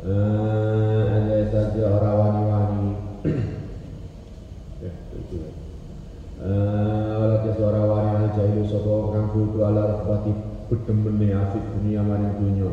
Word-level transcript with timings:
Eh, 0.00 1.02
ada 1.12 1.44
saja 1.52 1.84
orang 1.92 2.16
wani-wani 2.16 2.88
eh, 3.28 3.36
ya 4.80 4.92
eh, 6.40 7.36
itu 7.36 7.50
suara 7.60 7.84
wani 7.84 8.32
jahilu 8.32 8.64
sapa 8.64 9.12
kang 9.12 9.28
kudu 9.28 9.60
ala 9.60 10.00
rahmati 10.00 10.32
bedemene 10.72 11.36
afik 11.36 11.60
dunia 11.76 12.00
maring 12.00 12.32
dunia. 12.32 12.72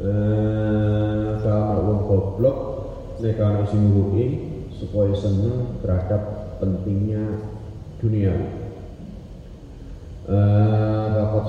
eh 0.00 1.28
sama 1.44 1.76
wong 1.76 2.00
goblok 2.08 2.58
nek 3.20 3.36
ana 3.36 3.68
sing 3.68 3.84
nguruki 3.84 4.24
supaya 4.80 5.12
seneng 5.12 5.76
terhadap 5.84 6.56
pentingnya 6.56 7.36
dunia. 8.00 8.32
Uh, 10.24 10.79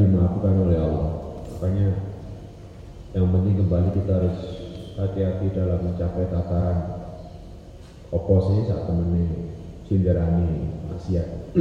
dimaafkan 0.00 0.64
oleh 0.64 0.80
Allah. 0.80 1.12
Makanya 1.54 1.88
yang 3.12 3.28
penting 3.28 3.60
kembali 3.60 3.88
kita 4.00 4.12
harus 4.16 4.38
hati-hati 4.96 5.52
dalam 5.52 5.84
mencapai 5.84 6.24
tataran 6.32 6.78
oposisi 8.10 8.64
saat 8.64 8.88
temennya 8.88 9.28
sindirani 9.84 10.72
maksiat. 10.88 11.28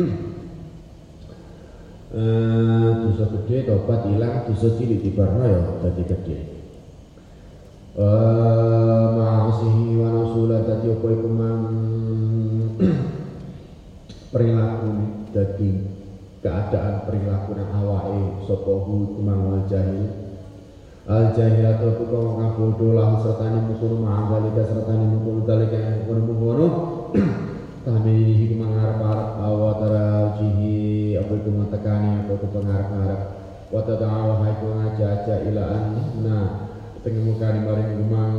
eh, 2.16 2.90
dosa 2.96 3.26
gede 3.28 3.68
tobat 3.68 4.08
hilang 4.08 4.48
dosa 4.48 4.72
cilik 4.80 5.04
di 5.04 5.12
ya 5.20 5.60
jadi 5.84 6.04
gede. 6.16 6.38
Eh, 7.94 9.06
ma'asihi 9.14 10.00
wa 10.00 10.10
nasulah 10.10 10.64
tadi 10.66 10.88
apa 10.90 11.08
iku 11.12 11.30
perilaku 14.34 14.90
jadi 15.30 15.70
keadaan 16.42 17.06
perilaku 17.06 17.54
yang 17.54 17.72
awai 17.78 18.42
sopohu 18.50 19.16
kumang 19.16 19.54
al 19.54 19.62
jahil 19.70 20.10
al 21.06 21.32
jahil 21.38 21.62
atau 21.62 22.02
kau 22.10 22.42
ngabodo 22.42 22.98
lahu 22.98 23.22
serta 23.22 23.54
ni 23.54 23.60
mukunu 23.70 24.02
ma'azalika 24.02 24.66
serta 24.66 24.92
ni 24.98 25.06
mukunu 25.06 25.46
dalika 25.46 25.78
yang 25.78 25.96
mukunu 26.04 26.22
mukunu 26.34 26.68
kami 27.86 28.16
kumang 28.50 28.74
harap-harap 28.74 29.30
awa 29.38 29.72
tara 29.78 30.08
jihi 30.42 31.14
apa 31.22 31.32
itu 31.38 31.50
mentekani 31.54 32.26
apa 32.26 32.32
itu 32.34 32.48
pengharap-harap 32.50 33.22
wata 33.70 33.94
ta'awa 34.02 34.34
hai 34.42 34.54
ngaja-aja 34.58 35.36
ila 35.54 35.64
anna 35.70 36.40
tengah 37.04 37.20
muka 37.20 37.52
di 37.52 37.60
maring 37.68 37.92
kumang 38.00 38.36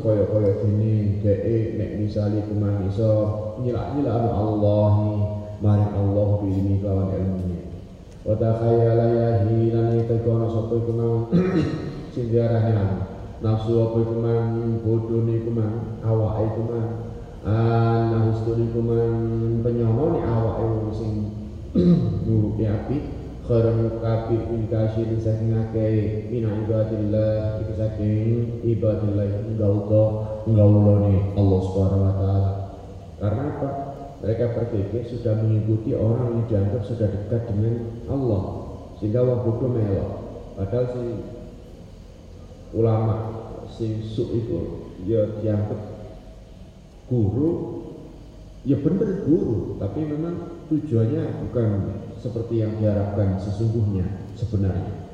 koyo 0.00 0.24
sini 0.64 1.20
de 1.20 1.76
nek 1.76 2.00
misali 2.00 2.40
kumang 2.48 2.88
iso 2.88 3.12
nyilak 3.60 4.00
nyilak 4.00 4.32
Allah 4.32 4.92
maring 5.60 5.92
Allah 5.92 6.28
biilmi 6.40 6.80
kelawan 6.80 7.12
ilmunya. 7.12 7.60
Wa 8.24 8.32
takhayyala 8.40 9.06
yahi 9.12 9.76
lan 9.76 10.08
tekono 10.08 10.48
sapa 10.48 10.72
iku 10.80 10.92
mang 10.96 11.28
sindiarane 12.16 12.72
nafsu 13.44 13.76
apa 13.76 13.96
iku 14.00 14.16
mang 14.16 14.80
bodho 14.80 15.28
niku 15.28 15.52
mang 15.52 16.00
awake 16.00 16.48
iku 16.48 16.62
mang 16.64 16.88
ana 17.44 18.32
usturi 18.32 18.72
iku 18.72 18.80
mang 18.88 19.20
penyono 19.60 20.16
ni 20.16 20.20
awake 20.24 20.64
wong 20.64 20.92
sing 20.96 21.12
nuruti 22.24 22.64
api 22.64 23.17
khairun 23.48 23.96
kafi 24.04 24.36
min 24.36 24.68
kasir 24.68 25.08
saking 25.16 25.56
akeh 25.56 26.28
min 26.28 26.44
ibadillah 26.44 27.64
iku 27.64 27.72
saking 27.80 28.60
ibadillah 28.60 29.24
ngawulo 30.44 30.94
ni 31.08 31.16
Allah 31.32 31.60
Subhanahu 31.64 32.04
wa 32.04 32.14
taala. 32.14 32.52
Karena 33.18 33.42
apa? 33.56 33.68
Mereka 34.18 34.44
berpikir 34.52 35.02
sudah 35.08 35.40
mengikuti 35.40 35.96
orang 35.96 36.36
yang 36.36 36.44
dianggap 36.50 36.82
sudah 36.84 37.08
dekat 37.08 37.48
dengan 37.48 37.88
Allah 38.10 38.42
sehingga 39.00 39.24
bodoh 39.24 39.70
melok. 39.70 40.08
Padahal 40.58 40.86
si 40.92 41.04
ulama 42.74 43.16
si 43.70 44.02
su 44.04 44.28
itu 44.36 44.60
ya 45.06 45.24
dianggap 45.40 45.80
guru 47.08 47.80
ya 48.66 48.76
benar 48.82 49.22
guru 49.22 49.78
tapi 49.78 50.02
memang 50.02 50.66
tujuannya 50.66 51.46
bukan 51.46 51.68
seperti 52.18 52.66
yang 52.66 52.74
diharapkan 52.78 53.38
sesungguhnya 53.38 54.34
sebenarnya. 54.34 55.06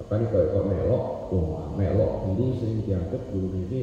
Makanya 0.00 0.26
kalau 0.32 0.46
kok 0.48 0.64
melok 0.66 1.04
wah 1.32 1.66
melok 1.76 2.12
guru 2.28 2.56
sering 2.56 2.84
dianggap 2.88 3.22
guru 3.32 3.48
ini 3.68 3.82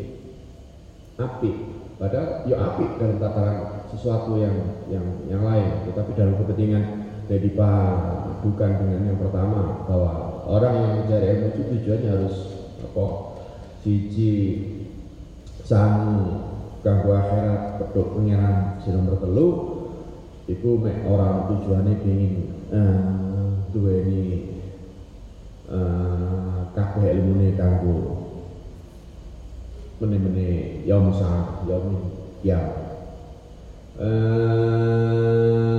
api 1.20 1.52
padahal 2.00 2.48
ya 2.48 2.56
api 2.58 2.86
dalam 2.98 3.18
tataran 3.20 3.58
sesuatu 3.94 4.42
yang 4.42 4.56
yang 4.90 5.06
yang 5.30 5.42
lain. 5.46 5.86
Tetapi 5.90 6.12
dalam 6.18 6.36
kepentingan 6.42 6.84
jadi 7.30 7.50
bukan 8.42 8.72
dengan 8.82 9.02
yang 9.06 9.20
pertama 9.22 9.86
bahwa 9.86 10.42
orang 10.50 10.74
yang 10.74 10.94
mencari 11.06 11.26
ilmu 11.38 11.48
itu 11.54 11.62
tujuannya 11.78 12.10
harus 12.10 12.36
apa? 12.82 13.06
Siji 13.86 14.34
sang 15.64 16.49
ganggu 16.80 17.10
akhirat 17.12 17.62
peduk 17.84 18.08
pengiran 18.16 18.80
si 18.80 18.90
nomor 18.96 19.20
telu 19.20 19.48
itu 20.48 20.80
mek 20.80 21.06
orang 21.06 21.46
tujuannya 21.52 21.94
ingin 22.08 22.34
uh, 22.74 23.00
dua 23.70 23.92
ini 24.08 24.24
uh, 25.70 26.72
kabeh 26.74 27.14
ilmu 27.20 27.54
kanggo 27.60 27.98
mene-mene 30.00 30.80
yaum 30.88 31.12
sa 31.12 31.60
yaum 31.68 32.16
ya. 32.40 32.88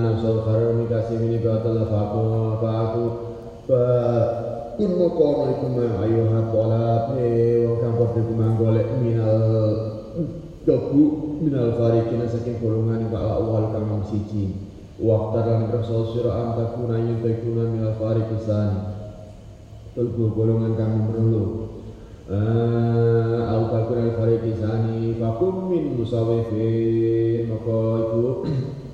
Nafsul 0.04 0.44
kharam 0.44 0.84
kasih 0.92 1.24
ini 1.24 1.40
batal 1.40 1.88
faku 1.88 2.24
faku 2.60 3.04
fa 3.64 3.84
kun 4.76 4.92
mukono 5.00 5.56
iku 5.56 5.66
ma 5.72 6.04
ayuha 6.04 6.52
talab 6.52 7.16
e 7.16 7.64
wong 7.64 7.80
kang 7.80 7.96
padha 7.96 8.48
golek 8.60 8.88
minal 9.00 9.89
dobu 10.70 11.02
minal 11.42 11.74
farikina 11.74 12.30
saking 12.30 12.62
golongan 12.62 13.10
iku 13.10 13.18
awal 13.18 13.74
kang 13.74 13.90
wong 13.90 14.06
siji. 14.06 14.54
Waktu 15.02 15.38
dalam 15.42 15.72
rasul 15.74 16.14
sira 16.14 16.30
am 16.30 16.48
takuna 16.54 17.00
yuntakuna 17.00 17.72
minal 17.72 17.96
farikisan 17.96 19.00
Tulgu 19.96 20.30
golongan 20.36 20.78
kang 20.78 21.10
merulu 21.10 21.72
au 23.50 23.62
takuna 23.74 24.00
al 24.06 24.14
farikisani 24.14 25.18
fakum 25.18 25.74
min 25.74 25.98
musawifin. 25.98 27.50
Maka 27.50 27.78
iku 28.06 28.22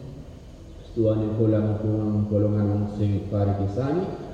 setuane 0.88 1.28
golongan 1.36 2.24
golongan 2.32 2.88
sing 2.96 3.28
parikisani 3.28 4.24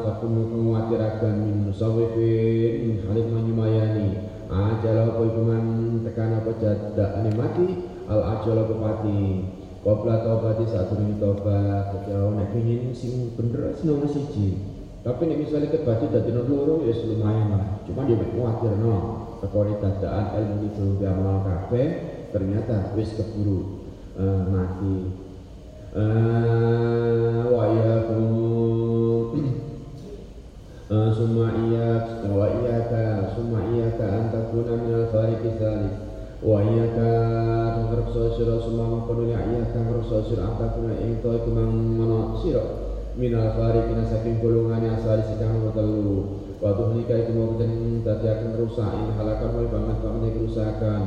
Fakun 0.00 0.32
menguatirakan 0.32 1.34
min 1.44 1.68
musawifin. 1.68 2.72
Min 2.88 2.96
halik 3.04 3.28
menyumayani 3.28 4.33
Ajal 4.54 5.10
apa 5.10 5.18
iku 5.26 5.40
man 5.42 5.64
tekan 6.06 6.38
apa 6.38 6.50
jadak 6.62 7.10
mati 7.34 7.66
Al 8.06 8.20
ajal 8.22 8.62
apa 8.62 8.74
pati. 8.78 9.50
Kopla 9.82 10.22
taubati 10.24 10.64
saat 10.64 10.94
ini 10.96 11.20
taubat 11.20 12.08
Jauh 12.08 12.32
nek 12.32 12.54
ingin 12.56 12.94
sing 12.94 13.34
bener 13.34 13.74
sing 13.74 13.90
nomor 13.90 14.06
siji. 14.06 14.56
Tapi 15.02 15.26
nek 15.26 15.42
misalnya 15.42 15.74
kebaca 15.74 16.06
dadi 16.06 16.30
nomor 16.30 16.86
ya 16.86 16.94
lumayan 17.02 17.50
lah. 17.50 17.64
Cuma 17.82 18.06
dia 18.06 18.14
kuatir 18.14 18.78
no. 18.78 19.26
Sekali 19.42 19.74
dadaan 19.76 20.24
ilmu 20.38 20.56
itu 20.70 21.04
amal 21.04 21.44
kabeh 21.44 21.88
ternyata 22.30 22.94
wis 22.94 23.12
keburu 23.18 23.84
uh, 24.16 24.42
mati. 24.48 24.96
Uh, 25.94 27.54
wa 27.54 27.64
summa 31.14 31.46
iyak 31.66 32.26
wa 32.30 32.46
iyaka 32.46 33.34
summa 33.34 33.62
iyaka 33.72 34.04
an 34.06 34.24
takuna 34.30 34.74
min 34.78 34.92
al 34.94 35.06
fariqi 35.10 35.50
thalith. 35.58 35.96
Wa 36.44 36.62
iyaka 36.62 37.10
ngreksa 37.90 38.38
sira 38.38 38.56
summa 38.62 38.84
mengkono 38.90 39.26
ya 39.26 39.42
iyaka 39.42 39.78
ngreksa 39.80 40.18
sira 40.30 40.42
an 40.50 40.54
takuna 40.60 40.94
ing 40.98 41.18
to 41.22 41.30
iku 41.34 41.50
mang 41.50 42.38
sira 42.38 42.64
min 43.18 43.32
al 43.34 43.50
fariqi 43.58 43.92
saking 44.08 44.38
golongan 44.38 44.94
asal 44.94 45.18
sedang 45.24 45.70
telu 45.74 46.42
wa 46.62 46.70
tuhnika 46.72 47.14
iku 47.26 47.32
mau 47.34 47.54
dadi 47.60 48.26
akan 48.30 48.50
rusak 48.56 48.90
in 48.94 49.08
halakan 49.18 49.50
wal 49.52 49.68
banget 49.68 49.96
banget 50.00 50.30
kerusakan. 50.38 51.02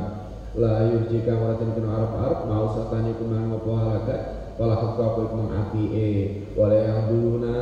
La 0.58 0.90
yurjika 0.90 1.38
waratin 1.38 1.76
kena 1.76 1.92
arab-arab 1.92 2.48
mau 2.48 2.66
satani 2.72 3.14
kumang 3.20 3.52
apa 3.52 3.72
halakat 3.78 4.22
wala 4.58 4.74
hukwa 4.74 5.04
apa 5.14 5.20
ikmang 5.30 5.50
api 5.54 5.82
e 5.94 6.10
wala 6.58 6.74
yang 6.74 7.06
duluna 7.06 7.56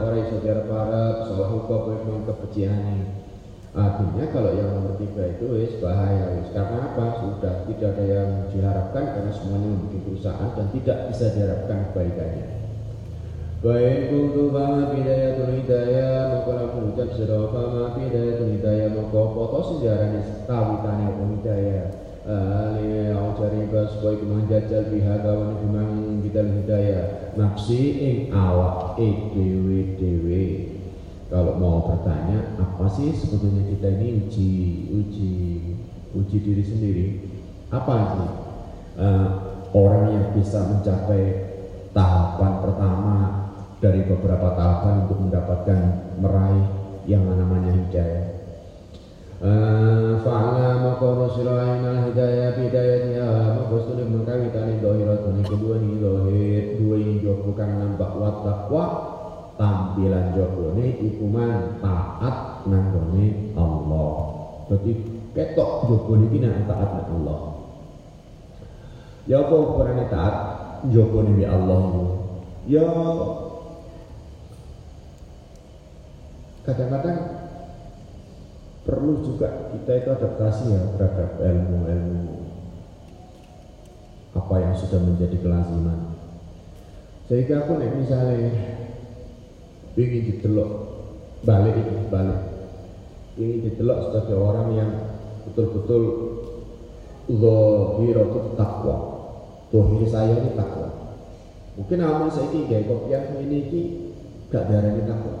ora 0.00 0.16
iso 0.16 0.40
diarap-arap 0.40 1.28
salah 1.28 1.48
hukwa 1.52 1.74
apa 1.84 1.90
ikmang 2.00 2.24
kebenciane 2.24 2.98
artinya 3.76 4.24
kalau 4.32 4.56
yang 4.56 4.72
nomor 4.72 4.96
tiga 4.96 5.38
itu 5.38 5.44
wis 5.54 5.78
bahaya 5.78 6.34
wis. 6.40 6.50
Karena 6.50 6.88
apa? 6.88 7.20
Sudah 7.20 7.62
tidak 7.68 7.94
ada 7.94 8.04
yang 8.10 8.30
diharapkan 8.50 9.04
karena 9.14 9.30
semuanya 9.30 9.70
membuat 9.70 10.02
perusahaan 10.02 10.50
dan 10.56 10.66
tidak 10.74 10.98
bisa 11.12 11.26
diharapkan 11.36 11.78
kebaikannya. 11.92 12.58
Baik 13.58 14.14
kuntu 14.14 14.54
fama 14.54 14.94
bidayatul 14.94 15.50
hidayah 15.50 16.30
Maka 16.30 16.50
laku 16.62 16.94
ucap 16.94 17.10
sirah 17.10 17.50
fama 17.50 17.90
bidayatul 17.98 18.54
hidayah 18.54 18.86
Maka 18.94 19.18
foto 19.34 19.58
sejarah 19.74 20.14
ini 20.14 20.22
Tawitanya 20.46 21.10
hidayah 21.10 22.07
Ali 22.28 23.08
aujarika 23.08 23.88
supaya 23.88 24.20
menjajal 24.20 24.92
pihak 24.92 25.24
kawan 25.24 25.64
kumang 25.64 26.20
kita 26.20 26.44
hidayah. 26.44 27.32
Nafsi 27.40 27.80
ing 28.04 28.16
awak 28.36 29.00
e 29.00 29.32
dewe 29.32 29.96
dewe 29.96 30.44
kalau 31.32 31.56
mau 31.56 31.88
bertanya 31.88 32.52
apa 32.60 32.84
sih 32.92 33.16
sebetulnya 33.16 33.64
kita 33.72 33.88
ini 33.96 34.08
uji 34.20 34.52
uji 34.92 35.32
uji 36.12 36.36
diri 36.44 36.64
sendiri? 36.68 37.06
Apa 37.72 37.96
sih 37.96 38.28
uh, 39.00 39.28
orang 39.72 40.04
yang 40.12 40.26
bisa 40.36 40.68
mencapai 40.68 41.48
tahapan 41.96 42.52
pertama 42.60 43.16
dari 43.80 44.04
beberapa 44.04 44.52
tahapan 44.52 45.08
untuk 45.08 45.18
mendapatkan 45.24 45.80
meraih 46.20 46.68
yang 47.08 47.24
namanya 47.24 47.72
hidayah 47.72 48.37
fa'ala 49.38 50.82
maqama 50.82 51.30
siraina 51.30 52.10
hidayah 52.10 52.58
bidayatnya. 52.58 53.26
Maqasud 53.62 54.02
mengkawitani 54.02 54.82
dohiratun 54.82 55.46
kedua 55.46 55.78
ni 55.78 56.02
dohir. 56.02 56.74
Dua 56.82 56.94
ini 56.98 57.22
jopo 57.22 57.54
kang 57.54 57.78
nampak 57.78 58.18
wat 58.18 58.36
takwa 58.42 58.84
tampilan 59.54 60.34
jopo 60.34 60.74
ni 60.74 60.98
ikuman 61.06 61.78
taat 61.78 62.66
nanggone 62.66 63.54
Allah. 63.54 64.14
Berarti 64.66 64.92
ketok 65.38 65.86
jopo 65.86 66.18
ni 66.18 66.26
kina 66.34 66.66
taat 66.66 66.88
nang 66.98 67.08
Allah. 67.22 67.40
Ya 69.30 69.44
apa 69.44 69.54
ukurannya 69.54 70.04
taat? 70.10 70.36
Jopo 70.90 71.22
ni 71.22 71.46
Allah. 71.46 71.82
Ya 72.66 72.90
kadang-kadang 76.66 77.37
perlu 78.88 79.20
juga 79.20 79.68
kita 79.76 80.00
itu 80.00 80.08
adaptasi 80.08 80.72
ya 80.72 80.80
terhadap 80.96 81.36
ilmu-ilmu 81.36 82.40
apa 84.32 84.54
yang 84.64 84.72
sudah 84.72 84.96
menjadi 85.04 85.36
kelaziman 85.44 86.16
sehingga 87.28 87.68
aku 87.68 87.76
nih 87.76 87.92
misalnya 88.00 88.48
ingin 89.92 90.22
ditelok 90.32 90.70
balik 91.44 91.76
ini 91.76 92.08
balik. 92.08 92.40
Ingin 93.36 93.68
ditelok 93.68 94.08
sebagai 94.08 94.40
orang 94.40 94.68
yang 94.72 94.90
betul-betul 95.44 96.02
itu 97.28 98.40
takwa 98.56 98.96
Dohir 99.68 100.08
saya 100.08 100.32
ini 100.32 100.56
takwa 100.56 100.88
mungkin 101.76 102.00
amal 102.00 102.32
saya 102.32 102.48
ini 102.56 102.64
kayak 102.72 102.88
kopiah 102.88 103.22
ini 103.36 103.58
gak 104.48 104.64
darah 104.64 104.96
takwa 105.04 105.36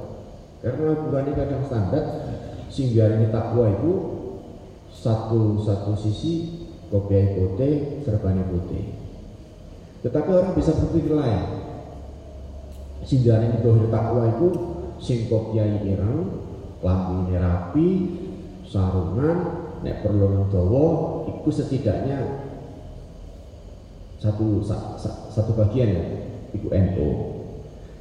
karena 0.60 1.00
bukan 1.00 1.32
kadang 1.32 1.62
standar 1.64 2.04
sehingga 2.68 3.18
ini 3.18 3.32
takwa 3.32 3.72
itu 3.72 3.92
satu 4.92 5.60
satu 5.64 5.92
sisi 5.96 6.64
kopiah 6.88 7.36
putih 7.36 8.04
serbanya 8.04 8.44
putih. 8.48 8.96
Tetapi 10.04 10.28
orang 10.30 10.54
bisa 10.56 10.72
berpikir 10.78 11.12
lain. 11.12 11.42
Sehingga 13.04 13.40
ini 13.44 13.60
dohir 13.60 13.88
takwa 13.92 14.28
itu 14.30 14.48
sing 14.98 15.26
kopiah 15.28 15.80
irang 15.84 16.44
lampu 16.82 17.34
rapi 17.34 17.88
sarungan 18.66 19.38
nek 19.82 20.02
perlu 20.02 20.46
dawa 20.50 20.86
itu 21.26 21.50
setidaknya 21.50 22.46
satu 24.18 24.58
sa, 24.66 24.98
sa, 24.98 25.30
satu 25.30 25.54
bagian 25.54 25.94
ya 25.94 26.04
itu 26.50 26.66
NO 26.66 27.08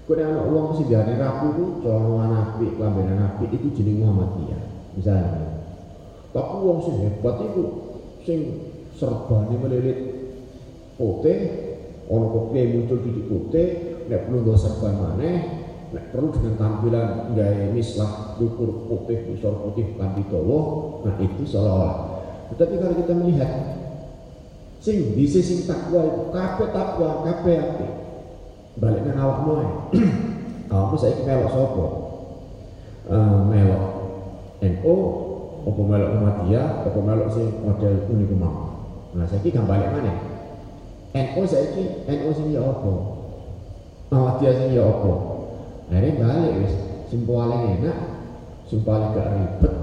Kau 0.08 0.16
anak 0.16 0.48
uang 0.48 0.80
sih 0.80 0.88
biarnya 0.88 1.20
rapi 1.20 1.52
itu 1.52 1.84
celana 1.84 2.26
nabi, 2.32 2.72
kelambenan 2.80 3.20
nabi 3.20 3.52
itu 3.52 3.68
jenis 3.76 4.00
Muhammadiyah 4.00 4.62
misalnya. 4.96 5.68
Tapi 6.32 6.54
uang 6.64 6.80
sih 6.80 6.96
hebat 7.04 7.36
itu 7.44 7.64
sing 8.24 8.40
serbane 8.96 9.56
melilit 9.60 10.00
putih 10.96 11.38
ono 12.08 12.26
kopi 12.32 12.60
muncul 12.72 13.04
di 13.04 13.12
putih 13.28 13.68
nek 14.08 14.28
perlu 14.28 14.48
nggo 14.48 14.56
serban 14.56 14.96
maneh 14.96 15.36
nek 15.92 16.16
perlu 16.16 16.32
dengan 16.34 16.56
tampilan 16.56 17.36
gaya 17.36 17.68
mislah 17.72 18.36
dukur 18.40 18.88
putih 18.88 19.28
misor 19.28 19.60
putih 19.60 19.92
kanthi 20.00 20.24
dawa 20.32 20.60
nah 21.04 21.16
itu 21.20 21.44
seolah-olah 21.44 21.96
tetapi 22.56 22.76
kalau 22.80 22.96
kita 22.96 23.14
melihat 23.14 23.52
sing 24.80 25.14
bisa 25.14 25.44
sing 25.44 25.68
takwa 25.68 26.08
itu 26.08 26.22
kafe 26.32 26.66
takwa 26.72 27.10
kafe 27.28 27.54
api 27.60 27.88
balik 28.78 29.02
nang 29.10 29.18
awakmu 29.18 29.52
ae 29.58 29.70
awakmu 30.74 30.96
saiki 31.02 31.26
melok 31.26 31.50
sapa? 31.50 31.86
Uh, 33.08 33.40
melok 33.50 33.84
NO 34.62 34.96
apa 35.66 35.82
melok 35.82 36.10
Muhammadiyah 36.14 36.86
apa 36.86 37.00
melok 37.02 37.30
sing 37.34 37.48
model 37.66 37.94
uniku 38.06 38.36
mau? 38.38 38.56
Nah 39.18 39.26
saiki 39.26 39.50
balik 39.50 39.90
mana 39.90 40.14
NO 41.18 41.42
saiki 41.50 42.06
NO 42.06 42.30
sing 42.38 42.54
ya 42.54 42.62
apa? 42.62 42.94
Muhammadiyah 44.14 44.54
sing 44.54 44.70
ya 44.78 44.84
apa? 44.86 45.14
Akhirnya 45.90 46.20
balik 46.22 46.54
wis. 46.62 46.74
Sing 47.08 47.24
paling 47.24 47.80
enak 47.80 47.98
sing 48.68 48.84
paling 48.86 49.16
gak 49.16 49.32
ribet. 49.34 49.74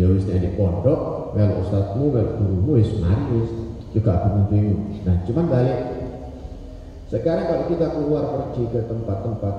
Ya 0.00 0.06
wis 0.08 0.24
nek 0.24 0.56
pondok 0.56 1.34
melok 1.36 1.60
ustadmu 1.60 2.08
melok 2.08 2.40
gurumu 2.40 2.72
wis 2.80 2.88
mari 3.04 3.44
wis. 3.44 3.52
Juga 3.94 4.26
bingung-bingung 4.26 5.06
nah 5.06 5.14
cuman 5.22 5.46
balik 5.46 6.03
sekarang 7.22 7.46
kalau 7.46 7.64
kita 7.70 7.86
keluar 7.94 8.24
pergi 8.26 8.66
ke 8.74 8.90
tempat-tempat 8.90 9.54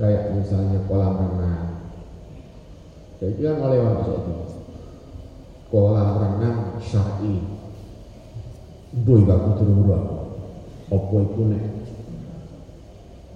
kayak 0.00 0.32
misalnya 0.32 0.80
kolam 0.88 1.12
renang. 1.12 1.76
Saya 3.20 3.36
kira 3.36 3.60
mulai 3.60 3.84
waktu 3.84 4.16
itu 4.16 4.34
kolam 5.68 6.08
renang 6.16 6.80
syar'i. 6.80 7.44
Boy 9.04 9.28
gak 9.28 9.44
kudu 9.44 9.62
nuru 9.68 9.92
aku. 9.92 10.16
Apa 10.88 11.16
itu 11.20 11.42
nek? 11.52 11.64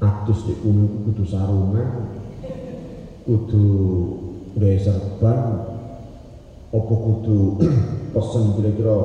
Atus 0.00 0.40
di 0.48 0.54
kuno 0.64 1.04
kudu 1.04 1.24
sarungan 1.28 2.16
kudu 3.28 3.64
gaya 4.56 4.80
serban 4.80 5.68
apa 6.72 6.94
kudu 6.96 7.60
pesen 8.16 8.56
kira-kira? 8.56 8.98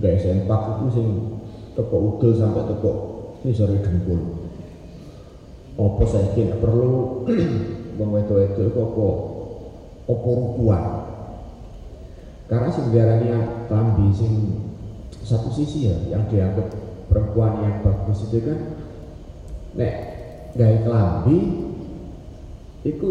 Gaya 0.00 0.16
sempak 0.16 0.80
itu 0.80 0.86
sing 0.96 1.35
teko 1.76 1.96
udel 2.16 2.32
sampai 2.32 2.64
teko 2.72 2.92
sore 3.52 3.78
dengkul 3.78 4.18
apa 5.76 6.02
saya 6.08 6.32
kira 6.32 6.56
perlu? 6.56 7.28
Wong 8.00 8.10
wedok 8.16 8.40
itu 8.48 8.72
apa? 8.72 9.06
Apa 10.08 10.28
rupuan 10.32 10.82
karena 12.46 12.70
sebenarnya 12.70 13.36
klambi 13.66 14.06
sing 14.14 14.62
satu 15.26 15.50
sisi 15.50 15.90
ya 15.90 15.98
yang 16.06 16.30
dianggap 16.30 16.70
perempuan 17.10 17.58
yang 17.58 17.82
bagus 17.82 18.30
itu 18.30 18.38
kan 18.46 18.58
nek 19.74 19.94
gaya 20.54 20.78
kelambi 20.86 21.38
itu 22.86 23.10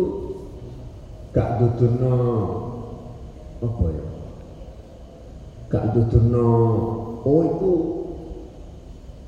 gak 1.35 1.59
duduno 1.59 2.15
apa 3.59 3.83
ya? 3.91 4.05
Gak 5.67 5.85
duduno 5.91 6.51
oh 7.27 7.41
itu 7.43 7.71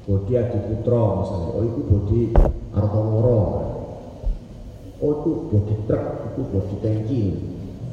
bodi 0.08 0.34
adi 0.40 0.58
putra 0.72 1.04
misalnya. 1.20 1.50
Oh 1.52 1.64
itu 1.68 1.80
bodi 1.84 2.22
artomoro 2.72 3.42
oh 4.98 5.12
itu 5.22 5.30
bodi 5.52 5.76
truk 5.86 6.06
itu 6.34 6.42
bodi 6.48 6.76
tangki 6.82 7.24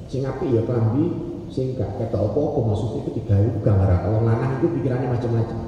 sing 0.08 0.22
api 0.24 0.54
ya 0.54 0.62
kelambi 0.64 1.04
sing 1.50 1.74
kata 1.76 2.16
apa-apa 2.16 2.58
maksudnya 2.70 3.04
itu 3.04 3.10
tiga 3.20 3.34
itu 3.42 3.58
gambaran 3.60 3.98
kalau 4.06 4.20
lanang 4.22 4.62
itu 4.62 4.66
pikirannya 4.78 5.10
macam-macam. 5.10 5.58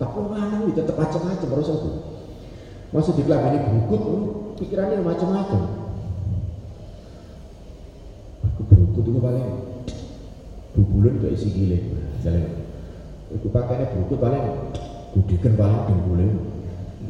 Tapi 0.00 0.16
lanang 0.32 0.62
itu 0.64 0.80
tetap 0.80 0.96
macam-macam 0.96 1.48
harus 1.52 1.68
aku 1.74 1.90
maksud 2.90 3.14
di 3.18 3.22
ini 3.26 3.58
berukut 3.66 4.02
pikirannya 4.62 5.02
macam-macam. 5.02 5.60
Aku 8.46 8.60
berukut 8.66 9.04
itu 9.04 9.18
paling 9.18 9.46
bubulan 10.74 11.18
gak 11.18 11.34
isi 11.34 11.48
gile 11.50 11.78
jalan. 12.22 12.46
Itu 13.30 13.46
pakainya 13.50 13.90
berukut 13.94 14.18
paling 14.18 14.44
budikan 15.14 15.58
paling 15.58 15.80
dengkulin. 15.90 16.30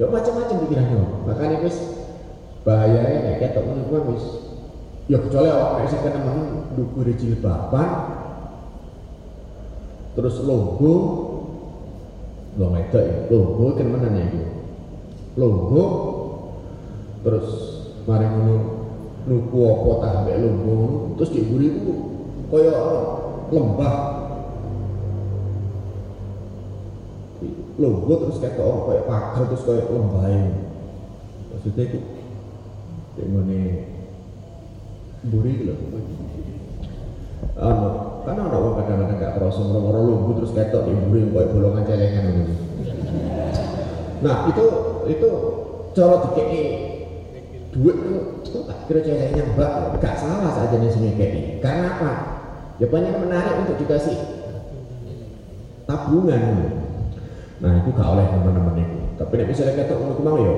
Ya 0.01 0.09
macam-macam 0.09 0.57
pikirannya 0.65 0.97
makanya 1.29 1.57
wis 1.61 1.77
bahayanya 2.65 3.21
kayak 3.21 3.39
ketok 3.53 3.65
menurut 3.69 4.17
wis. 4.17 4.25
Ya 5.11 5.19
kecuali 5.19 5.49
awak 5.51 5.83
nek 5.83 5.91
sing 5.91 6.01
temen 6.07 6.39
dukur 6.79 7.07
jilbaban 7.13 7.89
terus 10.17 10.41
logo. 10.45 10.95
Lo 12.59 12.67
wedok 12.75 13.03
ya 13.05 13.17
logo 13.31 13.65
kan 13.79 13.87
mana 13.89 14.11
ya 14.11 14.27
itu 14.27 14.43
logo 15.39 15.85
terus 17.23 17.49
mari 18.11 18.27
ngono 18.27 18.57
nuku 19.29 19.59
apa 19.69 19.91
tak 20.01 20.13
ambek 20.25 20.37
logo. 20.41 20.77
Terus 21.21 21.31
diburi 21.37 21.69
ku 21.85 21.93
kaya 22.51 22.75
lembah 23.51 23.95
logo 27.79 28.15
terus 28.27 28.41
kayak 28.43 28.59
orang 28.59 28.83
kayak 28.89 29.05
pagar 29.07 29.43
terus 29.53 29.63
kayak 29.69 29.87
lembah 29.93 30.25
maksudnya 31.55 31.85
itu 31.87 31.99
ngene 33.21 33.61
buri 35.29 35.53
gitu 35.61 35.75
anu 37.61 37.89
karena 38.25 38.41
ada 38.49 38.57
orang 38.57 38.77
kadang-kadang 38.81 39.17
gak 39.21 39.33
kerasa 39.37 39.61
moro-moro 39.65 40.01
lumbu 40.05 40.31
terus 40.41 40.53
ketok 40.57 40.89
di 40.89 40.93
buri 41.09 41.29
kayak 41.29 41.53
bolongan 41.53 41.85
celengan 41.89 42.25
gitu. 42.37 42.55
Nah 44.21 44.37
itu 44.49 44.65
itu 45.09 45.29
cara 45.97 46.17
dikei 46.29 46.65
duit 47.73 47.97
itu 48.45 48.59
tak 48.65 48.79
kira 48.89 49.01
celengan 49.05 49.47
mbak 49.57 49.73
gak 50.01 50.17
salah 50.21 50.53
saja 50.53 50.77
nih 50.81 50.93
sini 50.93 51.17
kayak 51.17 51.65
karena 51.65 51.89
apa? 51.97 52.13
Ya 52.81 52.87
banyak 52.89 53.13
menarik 53.21 53.55
untuk 53.65 53.77
dikasih 53.85 54.17
tabungan 55.85 56.43
nah 57.61 57.77
itu 57.77 57.89
gak 57.93 58.09
oleh 58.17 58.25
teman-teman 58.33 58.81
itu. 58.81 58.99
Tapi 59.21 59.33
nek 59.37 59.49
misalnya 59.53 59.85
ketok 59.85 59.99
ngono 60.01 60.21
mau 60.25 60.37
yo 60.41 60.55